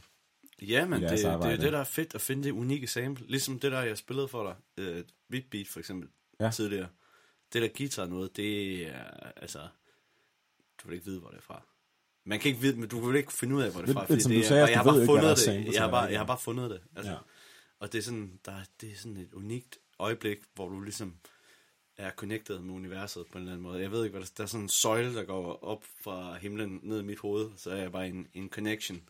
[0.63, 3.27] ja men det, det er det, der er fedt at finde det unikke sample.
[3.29, 6.09] Ligesom det der, jeg spillede for dig, øh, Beat Beat for eksempel,
[6.41, 6.51] ja.
[6.51, 6.89] tidligere.
[7.53, 9.59] Det der guitar noget, det er, altså,
[10.83, 11.63] du vil ikke vide, hvor det er fra.
[12.25, 14.07] Man kan ikke vide, men du kan ikke finde ud af, hvor det er fra.
[14.09, 15.39] Lidt- som det du sagde, og jeg har bare fundet det.
[15.39, 16.81] samples, Jeg har bare, jeg har bare fundet det.
[16.97, 17.13] Altså.
[17.13, 17.19] Ja.
[17.79, 21.15] Og det er, sådan, der, det er sådan et unikt øjeblik, hvor du ligesom
[21.97, 23.81] er connected med universet på en eller anden måde.
[23.81, 26.81] Jeg ved ikke, hvad der, der er sådan en søjle, der går op fra himlen
[26.83, 29.09] ned i mit hoved, så er jeg bare en, en connection.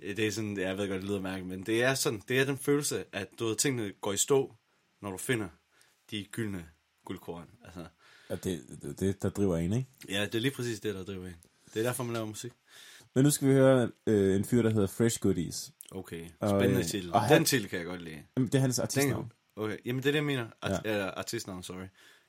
[0.00, 2.44] Det er sådan, jeg ved godt, det lyder mærkeligt, men det er sådan, det er
[2.44, 4.54] den følelse, at du ved, tingene går i stå,
[5.00, 5.48] når du finder
[6.10, 6.68] de gyldne
[7.04, 7.48] guldkorn.
[7.64, 7.86] Altså,
[8.32, 9.88] Ja, det, det, det, der driver en, ikke?
[10.08, 11.34] ja, det er lige præcis det, der driver en.
[11.74, 12.52] Det er derfor, man laver musik.
[13.14, 15.72] Men nu skal vi høre øh, en fyr, der hedder Fresh Goodies.
[15.90, 17.12] Okay, Og, spændende øh, titel.
[17.12, 18.22] og Den han- titel kan jeg godt lide.
[18.36, 19.24] Jamen, det er hans artistnavn.
[19.24, 20.46] Den, okay, jamen det er det, jeg mener.
[20.62, 21.08] Art, ja.
[21.08, 21.84] artistnavn, sorry.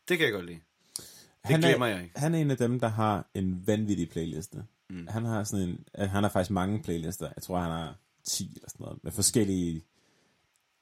[0.10, 0.60] Det kan jeg godt lide.
[0.98, 2.20] Det han glemmer er, jeg ikke.
[2.20, 4.64] Han er en af dem, der har en vanvittig playliste.
[4.90, 5.08] Mm.
[5.08, 7.30] Han har sådan en, øh, han har faktisk mange playlister.
[7.36, 9.84] Jeg tror, han har 10 eller sådan noget, med forskellige...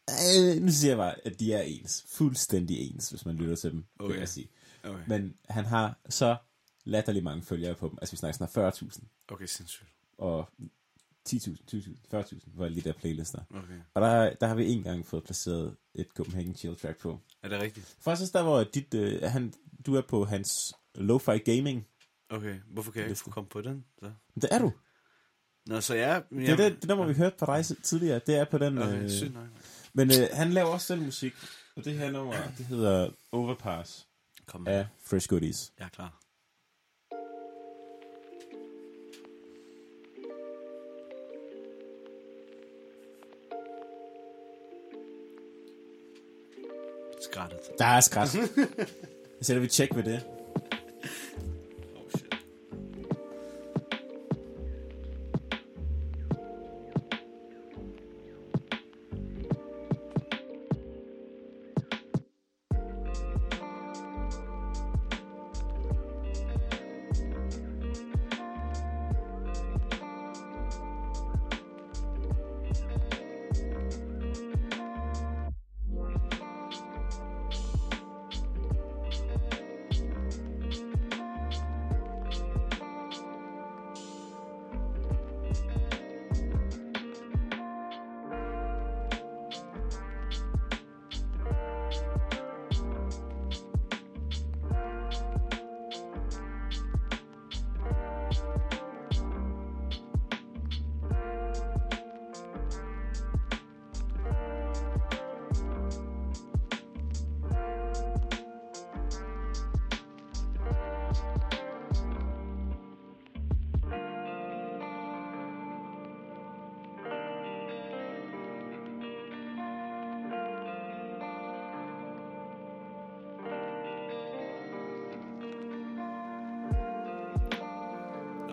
[0.10, 2.06] Øh, nu siger jeg bare, at de er ens.
[2.08, 4.12] Fuldstændig ens, hvis man lytter til dem, okay.
[4.12, 4.48] Vil jeg sige.
[4.84, 6.36] Okay, Men han har så
[6.84, 7.98] latterlig mange følgere på dem.
[8.02, 9.90] Altså, vi snakker sådan 40.000 okay sindssygt.
[10.18, 10.50] og
[11.30, 13.40] 10.000, 20.000, 40.000 for alle de der playlister.
[13.50, 13.80] Okay.
[13.94, 17.20] Og der, der har vi en gang fået placeret et Copenhagen Chill track på.
[17.44, 17.96] Er det rigtigt?
[18.00, 19.54] Faktisk der, hvor dit, øh, han,
[19.86, 21.88] du er på hans Lo-Fi Gaming.
[22.30, 23.86] Okay, hvorfor kan jeg ikke komme på den?
[24.00, 24.12] Så?
[24.36, 24.72] Det er du.
[25.66, 26.24] Nå, så jeg...
[26.32, 28.22] Det er det, det nummer, vi hørte fra dig tidligere.
[28.28, 28.78] Det er på den.
[28.78, 29.48] Okay, Øh, sygt nok.
[29.94, 31.34] men øh, han laver også selv musik.
[31.76, 34.08] Og det her nummer, det hedder Overpass
[34.52, 34.74] Kom med.
[34.74, 35.74] af Fresh Goodies.
[35.80, 36.18] Jeg er klar.
[47.22, 47.60] Skrattet.
[47.80, 48.28] Der er skræt.
[48.28, 48.50] Så
[49.42, 50.41] sætter vi tjek ved det.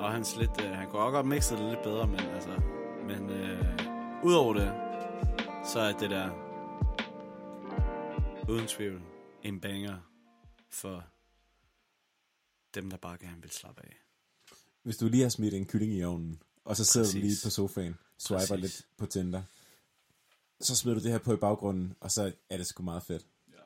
[0.09, 2.63] Og hans lidt, øh, han kunne også godt mixe det lidt bedre, men altså,
[3.07, 3.79] men øh,
[4.25, 4.69] udover det,
[5.73, 6.31] så er det der,
[8.51, 9.03] uden tvivl,
[9.43, 9.99] en banger
[10.71, 11.05] for
[12.75, 13.97] dem, der bare gerne vil slappe af.
[14.83, 17.21] Hvis du lige har smidt en kylling i ovnen, og så sidder Præcis.
[17.21, 18.61] du lige på sofaen, swiper Præcis.
[18.61, 19.43] lidt på Tinder,
[20.61, 23.27] så smider du det her på i baggrunden, og så er det sgu meget fedt.
[23.53, 23.59] Ja.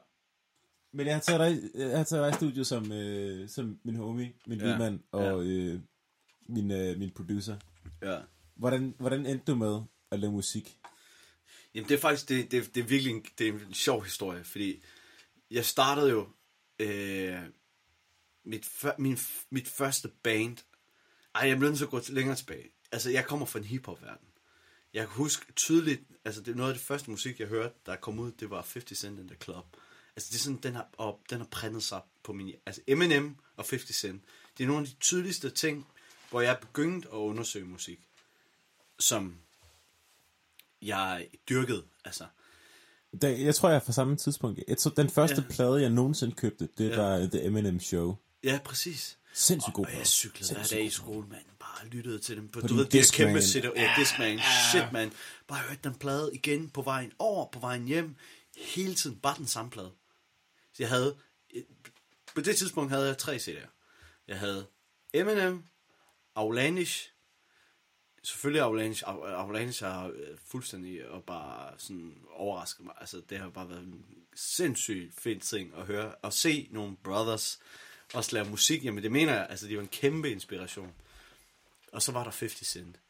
[0.92, 3.96] Men jeg har taget dig, jeg har taget dig i studio som, øh, som min
[3.96, 4.66] homie, min Ja.
[4.66, 4.72] ja.
[4.72, 5.80] lydmand og øh,
[6.46, 7.56] min, øh, min producer.
[8.02, 8.18] Ja.
[8.54, 9.80] Hvordan, hvordan endte du med
[10.10, 10.78] at lave musik?
[11.74, 14.44] Jamen det er faktisk, det, det, det er virkelig en, det er en sjov historie,
[14.44, 14.84] fordi
[15.50, 16.28] jeg startede jo
[16.78, 17.40] øh,
[18.44, 18.66] mit,
[18.98, 19.18] min,
[19.50, 20.56] mit første band.
[21.34, 22.70] Ej, jeg bliver nødt til at gå længere tilbage.
[22.92, 24.26] Altså, jeg kommer fra en hiphop-verden.
[24.94, 27.96] Jeg kan huske tydeligt, altså det er noget af det første musik, jeg hørte, der
[27.96, 29.76] kom ud, det var 50 Cent in the Club.
[30.16, 32.54] Altså det er sådan, den har, og den har printet sig på min...
[32.66, 34.24] Altså Eminem og 50 Cent,
[34.58, 35.86] det er nogle af de tydeligste ting,
[36.32, 38.00] hvor jeg er begyndt at undersøge musik,
[38.98, 39.36] som
[40.82, 42.24] jeg dyrkede, altså.
[43.22, 44.60] Da, jeg tror, jeg er fra samme tidspunkt.
[44.68, 45.54] Jeg tror, den første Ja.
[45.54, 46.96] plade, jeg nogensinde købte, det Ja.
[46.96, 48.16] var The Eminem Show.
[48.44, 49.18] Ja, præcis.
[49.32, 50.08] Sindssygt god Og jeg plade.
[50.08, 50.94] cyklede hver Sindssygt dag i plade.
[50.94, 51.44] skole, mand.
[51.58, 52.48] Bare lyttede til dem.
[52.48, 53.28] På, På du ved, de her Discman.
[53.28, 53.70] kæmpe sætter.
[53.76, 54.40] Ja, Discman.
[54.70, 55.12] Shit, man.
[55.48, 58.16] Bare hørte den plade igen på vejen over, på vejen hjem.
[58.56, 59.16] Hele tiden.
[59.16, 59.92] Bare den samme plade.
[60.72, 61.16] Så jeg havde...
[62.34, 63.68] På det tidspunkt havde jeg tre CD'er.
[64.28, 64.66] Jeg havde
[65.14, 65.64] Eminem,
[66.34, 67.10] Outlandish,
[68.22, 69.02] selvfølgelig Outlandish.
[69.06, 72.94] Out- Outlandish har øh, fuldstændig og bare sådan overrasket mig.
[73.00, 74.04] Altså, det har bare været en
[74.34, 76.14] sindssygt fed ting at høre.
[76.14, 77.58] Og se nogle brothers
[78.14, 78.84] også lave musik.
[78.84, 79.46] Jamen, det mener jeg.
[79.50, 80.92] Altså, det var en kæmpe inspiration.
[81.92, 83.00] Og så var der 50 Cent.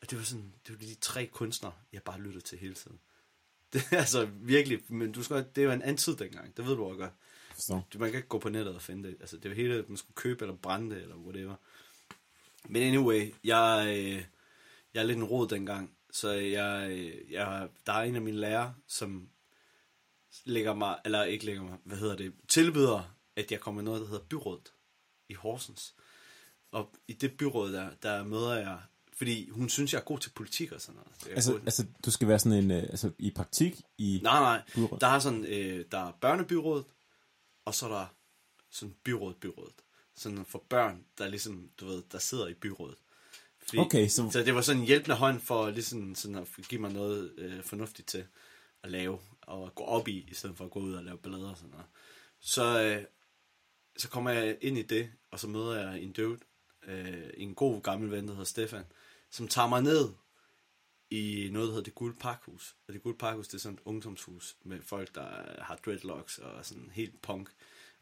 [0.00, 2.98] Og det var sådan, det var de tre kunstnere, jeg bare lyttede til hele tiden.
[3.72, 6.76] Det er altså virkelig, men du skal, det var en anden tid dengang, det ved
[6.76, 7.12] du også godt.
[7.54, 7.86] Forstår.
[7.98, 9.16] Man kan ikke gå på nettet og finde det.
[9.20, 11.54] Altså, det var hele, man skulle købe eller brænde det, eller whatever.
[12.68, 14.24] Men anyway, jeg, øh,
[14.94, 18.36] jeg er lidt en rod dengang, så jeg, øh, jeg, der er en af mine
[18.36, 19.28] lærere, som
[20.44, 24.00] lægger mig, eller ikke lægger mig, hvad hedder det, tilbyder, at jeg kommer i noget,
[24.00, 24.72] der hedder byrådet
[25.28, 25.94] i Horsens.
[26.72, 28.78] Og i det byråd der, der møder jeg,
[29.12, 31.12] fordi hun synes, jeg er god til politik og sådan noget.
[31.22, 34.20] Så Altså, god- altså, du skal være sådan en, øh, altså, i praktik i...
[34.22, 34.62] Nej, nej.
[34.74, 34.98] Byråd.
[34.98, 36.84] Der er sådan, øh, der er børnebyrådet,
[37.64, 38.06] og så er der
[38.70, 39.74] sådan byråd, byrådet.
[40.18, 42.96] Sådan for børn, der ligesom, du ved, der sidder i byrådet.
[43.58, 46.80] Fordi, Okay, så- så det var sådan en hjælpende hånd for ligesom sådan at give
[46.80, 48.26] mig noget øh, fornuftigt til
[48.82, 51.50] at lave, og gå op i, i stedet for at gå ud og lave ballader
[51.50, 51.86] og sådan noget.
[52.40, 53.04] Så, øh,
[53.96, 56.38] så kommer jeg ind i det, og så møder jeg en dude,
[56.86, 58.84] øh, en god gammel ven, der hedder Stefan,
[59.30, 60.08] som tager mig ned
[61.10, 62.76] i noget, der hedder Det Guld Parkhus.
[62.88, 66.66] Og Det Guld Parkhus, det er sådan et ungdomshus med folk, der har dreadlocks og
[66.66, 67.48] sådan helt punk.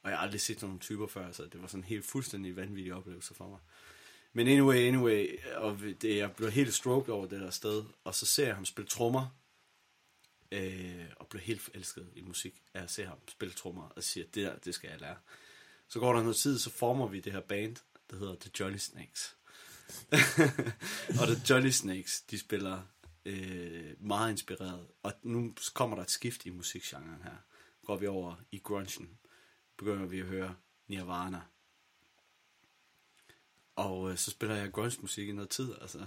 [0.07, 2.05] Og jeg har aldrig set sådan nogle typer før, så det var sådan en helt
[2.05, 3.59] fuldstændig vanvittig oplevelse for mig.
[4.33, 8.27] Men anyway, anyway, og det, jeg blev helt stroked over det der sted, og så
[8.27, 9.27] ser jeg ham spille trommer,
[10.53, 14.27] øh, og blev helt forelsket i musik, at jeg ser ham spille trommer, og siger,
[14.35, 15.17] det der, det skal jeg lære.
[15.89, 17.77] Så går der noget tid, så former vi det her band,
[18.11, 19.37] der hedder The Jolly Snakes.
[21.21, 22.83] og The Jolly Snakes, de spiller
[23.25, 24.87] øh, meget inspireret.
[25.03, 27.37] Og nu kommer der et skift i musikgenren her.
[27.85, 29.19] Går vi over i grungen.
[29.77, 30.55] Begynder vi at høre
[30.89, 31.41] Nirvana.
[33.77, 35.99] Og øh, så spiller jeg grunge musik i noget tid, altså.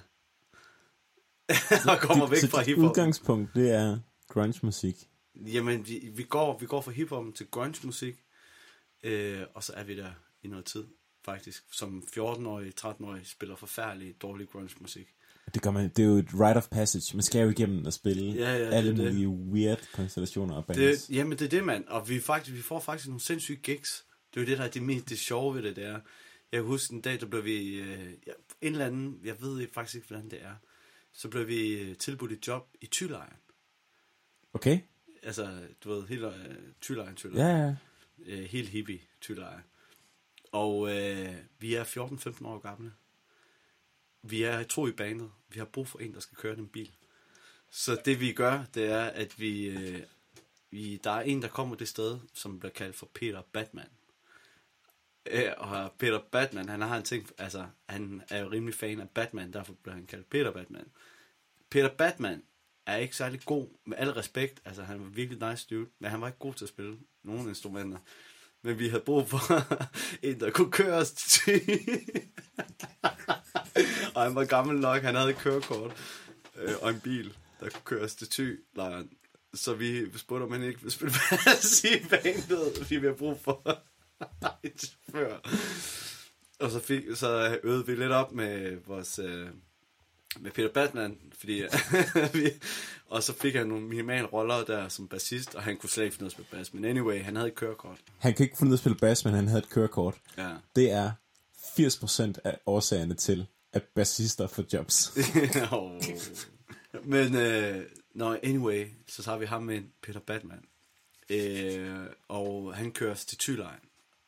[1.92, 2.84] og kommer væk så fra hiphop.
[2.84, 5.10] udgangspunkt, det er grunge musik.
[5.36, 8.24] Jamen, vi, vi, går, vi går fra hiphop til grunge musik,
[9.04, 10.12] øh, og så er vi der
[10.44, 10.88] i noget tid,
[11.26, 11.64] faktisk.
[11.72, 15.16] Som 14-årig, 13-årig spiller forfærdelig dårlig grunge musik.
[15.54, 17.16] Det, gør man, det er jo et rite of passage.
[17.18, 18.98] Man skal jo igennem at spille Ja, ja, det alle det.
[18.98, 21.06] mulige weird konstellationer og bands.
[21.06, 21.86] Det, jamen, det er det, mand.
[21.88, 24.06] Og vi, faktisk, vi får faktisk nogle sindssyge gigs.
[24.34, 26.00] Det er jo det, der er det, mest, det sjove ved det, det er.
[26.52, 27.76] Jeg husker en dag, der blev vi...
[27.76, 28.32] Øh, ja,
[28.62, 30.54] en eller anden, jeg ved ikke- faktisk ikke, hvordan det er.
[31.14, 33.34] Så blev vi øh, tilbudt et job i Thylejren.
[34.54, 34.80] Okay?
[35.24, 37.76] Altså, du ved, hele øh, Thylejren, Ja, Thylejren.
[38.28, 38.36] ja.
[38.36, 39.62] øh, helt hippie Thylejren.
[40.52, 41.30] Og øh,
[41.60, 42.92] vi er 14-15 år gamle.
[44.22, 45.32] Vi er to i banet.
[45.50, 46.92] Vi har brug for en, der skal køre den bil.
[47.70, 50.04] Så det vi gør, det er, at vi, øh,
[50.72, 53.90] vi der er en, der kommer det sted, som bliver kaldt for Peter Batman.
[55.26, 59.10] Øh, og Peter Batman, han har en ting, altså han er jo rimelig fan af
[59.10, 60.88] Batman, derfor bliver han kaldt Peter Batman.
[61.70, 62.44] Peter Batman
[62.86, 66.22] er ikke særlig god, med al respekt, altså han var virkelig nice dude, men han
[66.22, 67.98] var ikke god til at spille nogen instrumenter.
[68.62, 69.40] Men vi havde brug for
[70.28, 71.62] en, der kunne køre os til
[74.16, 75.92] Og han var gammel nok, han havde et kørekort
[76.56, 79.10] øh, og en bil, der kunne køre os til Thy lejren.
[79.54, 81.14] Så vi spurgte, om han ikke ville spille
[81.46, 83.84] bass i bandet, fordi vi har brug for
[84.64, 85.38] en chauffør.
[86.60, 89.20] Og så, fik, så øvede vi lidt op med vores...
[89.20, 89.48] Øh,
[90.40, 91.54] med Peter Batman, fordi
[92.34, 92.52] vi,
[93.08, 96.16] og så fik han nogle minimale roller der som bassist, og han kunne slet ikke
[96.16, 96.74] finde ud af at spille bass.
[96.74, 97.98] Men anyway, han havde et kørekort.
[98.18, 100.16] Han kan ikke finde ud af at spille bass, men han havde et kørekort.
[100.38, 100.50] Ja.
[100.76, 101.12] Det er
[101.80, 105.18] 80% af årsagerne til, at bassister får jobs.
[107.04, 110.66] Men, øh, no, anyway, så tager vi ham med Peter Batman.
[111.30, 113.80] Øh, og han kører os til Thylejren.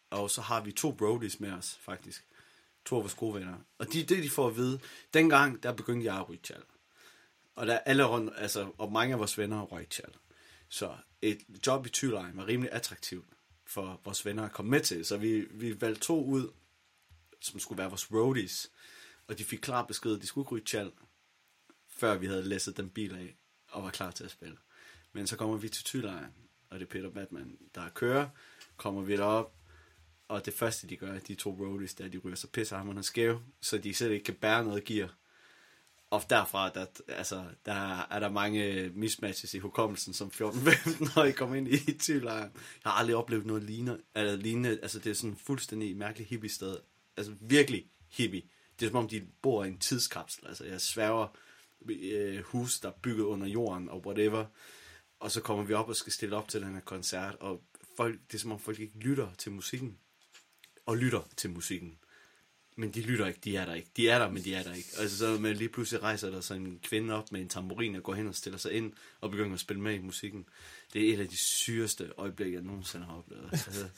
[0.10, 2.26] Og så har vi to roadies med os, faktisk.
[2.86, 3.58] To af vores gode venner.
[3.78, 4.80] Og de, det, de får at vide,
[5.14, 6.64] dengang, der begyndte jeg at ryge tjal.
[7.56, 10.14] Og der er alle rundt, altså, og mange af vores venner røg tjal.
[10.70, 13.26] Så et job i Thylejren var rimelig attraktivt
[13.66, 15.06] for vores venner at komme med til.
[15.06, 16.50] Så vi, vi valgte to ud,
[17.42, 18.72] som skulle være vores roadies.
[19.32, 20.92] Og de fik klar besked, at de skulle ikke ryge tjal,
[21.88, 23.36] før vi havde læsset den bil af,
[23.68, 24.58] og var klar til at spille.
[25.14, 26.34] Men så kommer vi til Tylejren,
[26.70, 28.30] og det er Peter Batman, der kører,
[28.78, 29.54] kommer vi derop,
[30.28, 33.42] og det første de gør, de to roadies, der de ryger så pisser ham skæv,
[33.62, 35.16] så de selv ikke kan bære noget gear.
[36.10, 41.32] Og derfra, der, altså, der er der mange mismatches i hukommelsen, som 14-15 når I
[41.32, 42.52] kommer ind i Thylejren.
[42.54, 46.50] Jeg har aldrig oplevet noget lignende, eller lignende, altså det er sådan fuldstændig mærkeligt hippie
[46.50, 46.78] sted.
[47.18, 48.44] Altså virkelig hippie.
[48.82, 50.48] Det er som om, de bor i en tidskapsel.
[50.48, 51.28] Altså jeg sværger
[51.90, 54.46] øh, hus, der er bygget under jorden og whatever.
[55.20, 57.62] Og så kommer vi op og skal stille op til den her koncert, og
[57.98, 59.98] folk, det er som om folk ikke lytter til musikken.
[60.86, 61.98] Og lytter til musikken.
[62.76, 63.90] Men de lytter ikke, de er der ikke.
[63.98, 64.90] De er der, men de er der ikke.
[64.98, 68.04] Altså så med lige pludselig rejser der så en kvinde op med en tamburin og
[68.04, 70.46] går hen og stiller sig ind og begynder at spille med i musikken.
[70.94, 73.50] Det er et af de syreste øjeblikke, jeg nogensinde har oplevet.
[73.52, 73.72] Altså,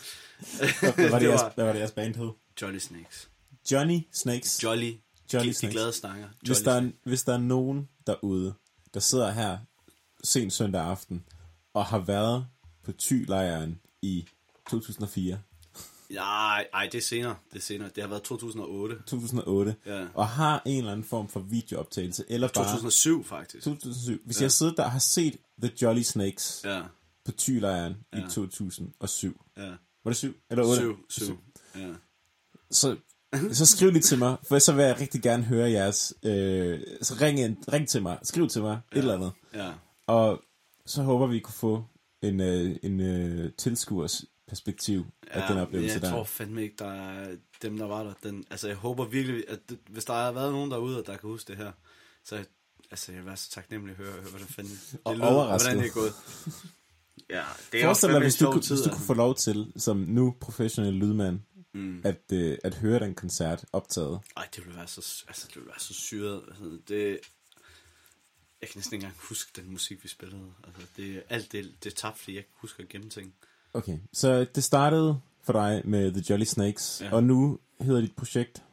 [0.95, 2.31] Hvad var det, det jeres, var hvad var det jeres band hed?
[2.61, 3.29] Jolly Snakes.
[3.71, 4.63] Johnny Snakes.
[4.63, 4.93] Jolly.
[5.33, 5.59] Jolly de, Snakes.
[5.59, 6.27] de glade snanger.
[6.41, 8.53] Hvis Jolly der, er, hvis der er nogen derude,
[8.93, 9.57] der sidder her
[10.23, 11.23] sent søndag aften,
[11.73, 12.47] og har været
[12.83, 14.27] på Thylejren i
[14.69, 15.39] 2004,
[16.09, 17.35] Nej, ej, det er senere.
[17.53, 17.89] Det er senere.
[17.95, 18.95] Det har været 2008.
[19.07, 19.75] 2008.
[19.85, 20.07] Ja.
[20.13, 22.65] Og har en eller anden form for videooptagelse, eller bare...
[22.65, 23.63] 2007, faktisk.
[23.63, 24.21] 2007.
[24.25, 24.43] Hvis ja.
[24.43, 26.81] jeg sidder der og har set The Jolly Snakes Ja,
[27.25, 28.17] på Thylejren ja.
[28.27, 29.41] i 2007.
[29.57, 29.61] ja.
[30.03, 30.35] Var det 7?
[30.49, 30.81] Eller 8?
[30.81, 31.39] 7, 7.
[31.75, 31.93] Ja.
[32.71, 32.97] Så,
[33.51, 36.13] så skriv lige til mig, for så vil jeg rigtig gerne høre jeres...
[36.23, 38.97] Øh, så ring, ind, ring til mig, skriv til mig, ja.
[38.97, 39.31] et eller andet.
[39.53, 39.71] Ja.
[40.07, 40.41] Og
[40.85, 41.85] så håber vi kunne få
[42.21, 46.09] en, øh, en øh, tilskuers perspektiv af den oplevelse jeg der.
[46.09, 48.13] tror fandme ikke, der er dem, der var der.
[48.23, 51.29] Den, altså, jeg håber virkelig, at det, hvis der har været nogen derude, der kan
[51.29, 51.71] huske det her,
[52.25, 52.43] så
[52.91, 55.71] altså, jeg vil være så taknemmelig at høre, høre hvordan fanden det Og lyder, overrasket.
[55.71, 56.13] hvordan det er gået.
[57.29, 59.07] Ja, det er Forestil dig, hvis du, kunne, tid, hvis du kunne altså.
[59.07, 61.39] få lov til, som nu professionel lydmand,
[61.73, 62.01] Mm.
[62.03, 64.19] at, øh, at høre den koncert optaget.
[64.37, 66.43] Ej, det ville være så, altså, det ville være så syret.
[66.47, 67.19] Altså, det,
[68.61, 70.53] jeg kan næsten ikke engang huske den musik, vi spillede.
[70.63, 73.31] Altså, det, alt det, det er tabt, fordi jeg ikke husker at gennemtænke.
[73.73, 77.13] Okay, så det startede for dig med The Jolly Snakes, ja.
[77.13, 78.63] Og nu hedder dit projekt...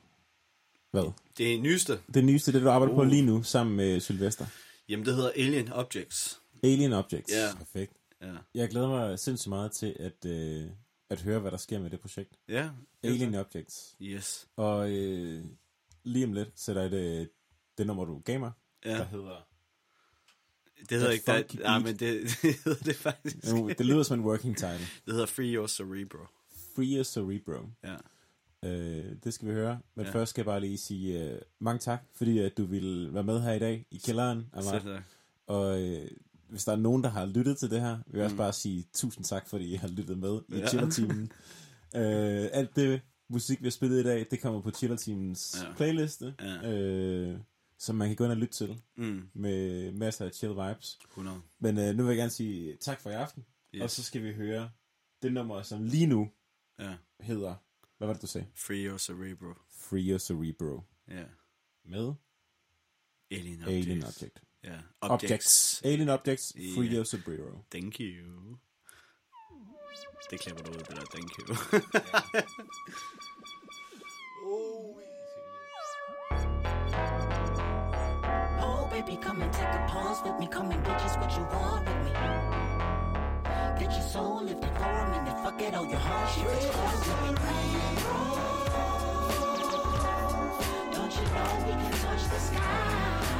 [0.90, 1.12] Hvad?
[1.38, 2.00] Det er nyeste.
[2.14, 2.96] Det nyeste, det du arbejder uh.
[2.96, 3.08] på Uh.
[3.08, 4.46] lige nu, sammen med Sylvester.
[4.88, 6.40] Jamen, det hedder Alien Objects.
[6.62, 7.32] Alien Objects.
[7.32, 7.54] Ja.
[7.58, 7.92] Perfekt.
[8.22, 8.32] Ja.
[8.54, 10.66] Jeg glæder mig sindssygt meget til at, øh,
[11.10, 12.38] at høre, hvad der sker med det projekt.
[12.48, 12.70] Ja.
[13.02, 13.96] Alien Objects.
[14.02, 14.48] Yes.
[14.56, 15.44] Og øh,
[16.02, 17.30] lige om lidt sætter jeg det,
[17.78, 18.52] det nummer, du gav mig,
[18.84, 18.90] Ja.
[18.98, 19.46] der hedder...
[20.88, 21.26] Det hedder ikke...
[21.26, 23.36] Der, nej, men det, det hedder det faktisk.
[23.52, 24.78] Nu, det lyder som en working title.
[25.06, 26.18] Det hedder Free Your Cerebro.
[26.76, 27.66] Free Your Cerebro.
[27.84, 27.96] Ja.
[28.68, 29.80] Øh, det skal vi høre.
[29.94, 30.10] Men ja.
[30.10, 30.14] Ja.
[30.18, 33.40] først skal jeg bare lige sige øh, mange tak, fordi at du ville være med
[33.42, 34.80] her i dag i kælderen af mig.
[34.82, 35.02] Selv tak.
[35.46, 36.10] Og øh,
[36.50, 38.84] hvis der er nogen, der har lyttet til det her, vil jeg også bare sige
[38.94, 40.66] tusind tak, fordi I har lyttet med i Ja.
[40.68, 41.32] Chiller-timen.
[41.96, 45.72] øh, alt det musik, vi har spillet i dag, det kommer på Chiller-timens Ja.
[45.76, 46.72] playliste, Ja.
[46.72, 47.38] øh,
[47.78, 50.98] som man kan gå ind og lytte til, Mm, med masser af chill vibes.
[51.08, 51.40] 100.
[51.58, 53.44] Men øh, nu vil jeg gerne sige tak for i aften,
[53.74, 53.82] yes.
[53.82, 54.70] Og så skal vi høre
[55.22, 56.30] det nummer, som lige nu
[56.78, 56.94] Ja.
[57.20, 57.54] hedder,
[57.98, 58.46] hvad var det, du sagde?
[58.54, 59.54] Free Your Cerebro.
[59.80, 60.80] Free Your Cerebro.
[61.08, 61.24] Ja.
[61.84, 62.12] Med
[63.30, 63.86] Alien Objects.
[63.86, 64.42] Alien Object.
[64.62, 64.70] Ja.
[65.00, 65.22] Objects.
[65.22, 65.80] Objects.
[65.84, 66.94] Alien Objects, Free Ja.
[66.94, 67.64] Your Cerebro.
[67.70, 68.58] Thank you.
[70.30, 71.46] Det klipper du ud, det der thank you.
[78.62, 80.46] Oh, baby, come and take a pause with me.
[80.46, 82.12] Come and get just what you want with me.
[83.80, 85.36] Get your soul lifted for a minute.
[85.44, 87.60] Fuck it, all your heart shit is close with me.
[90.96, 93.39] Don't you know we can touch the sky?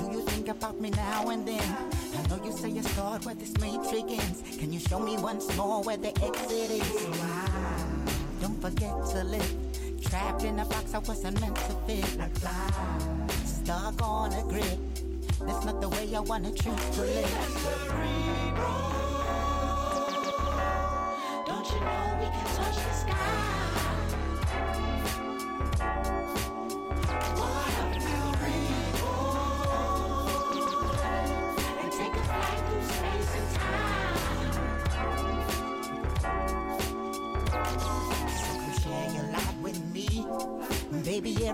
[0.00, 1.76] Do you think about me now and then?
[2.16, 4.56] I know you say you start where this matrix ends.
[4.56, 6.92] Can you show me once more where the exit is?
[7.20, 7.84] Wow.
[8.40, 9.54] Don't forget to live.
[10.02, 12.06] Trapped in a box I wasn't meant to fit.
[13.44, 14.78] Stuck on a grid.
[15.46, 18.99] That's not the way I wanna choose to live.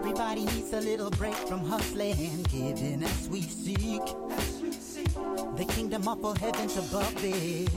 [0.08, 4.00] Everybody needs a little break from hustling, and giving as we seek.
[5.56, 7.68] The kingdom of all heavens above this.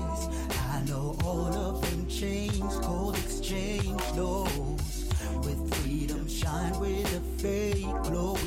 [0.71, 5.09] I know all of them chains, cold exchange those.
[5.43, 8.37] With freedom shine with a fake glow,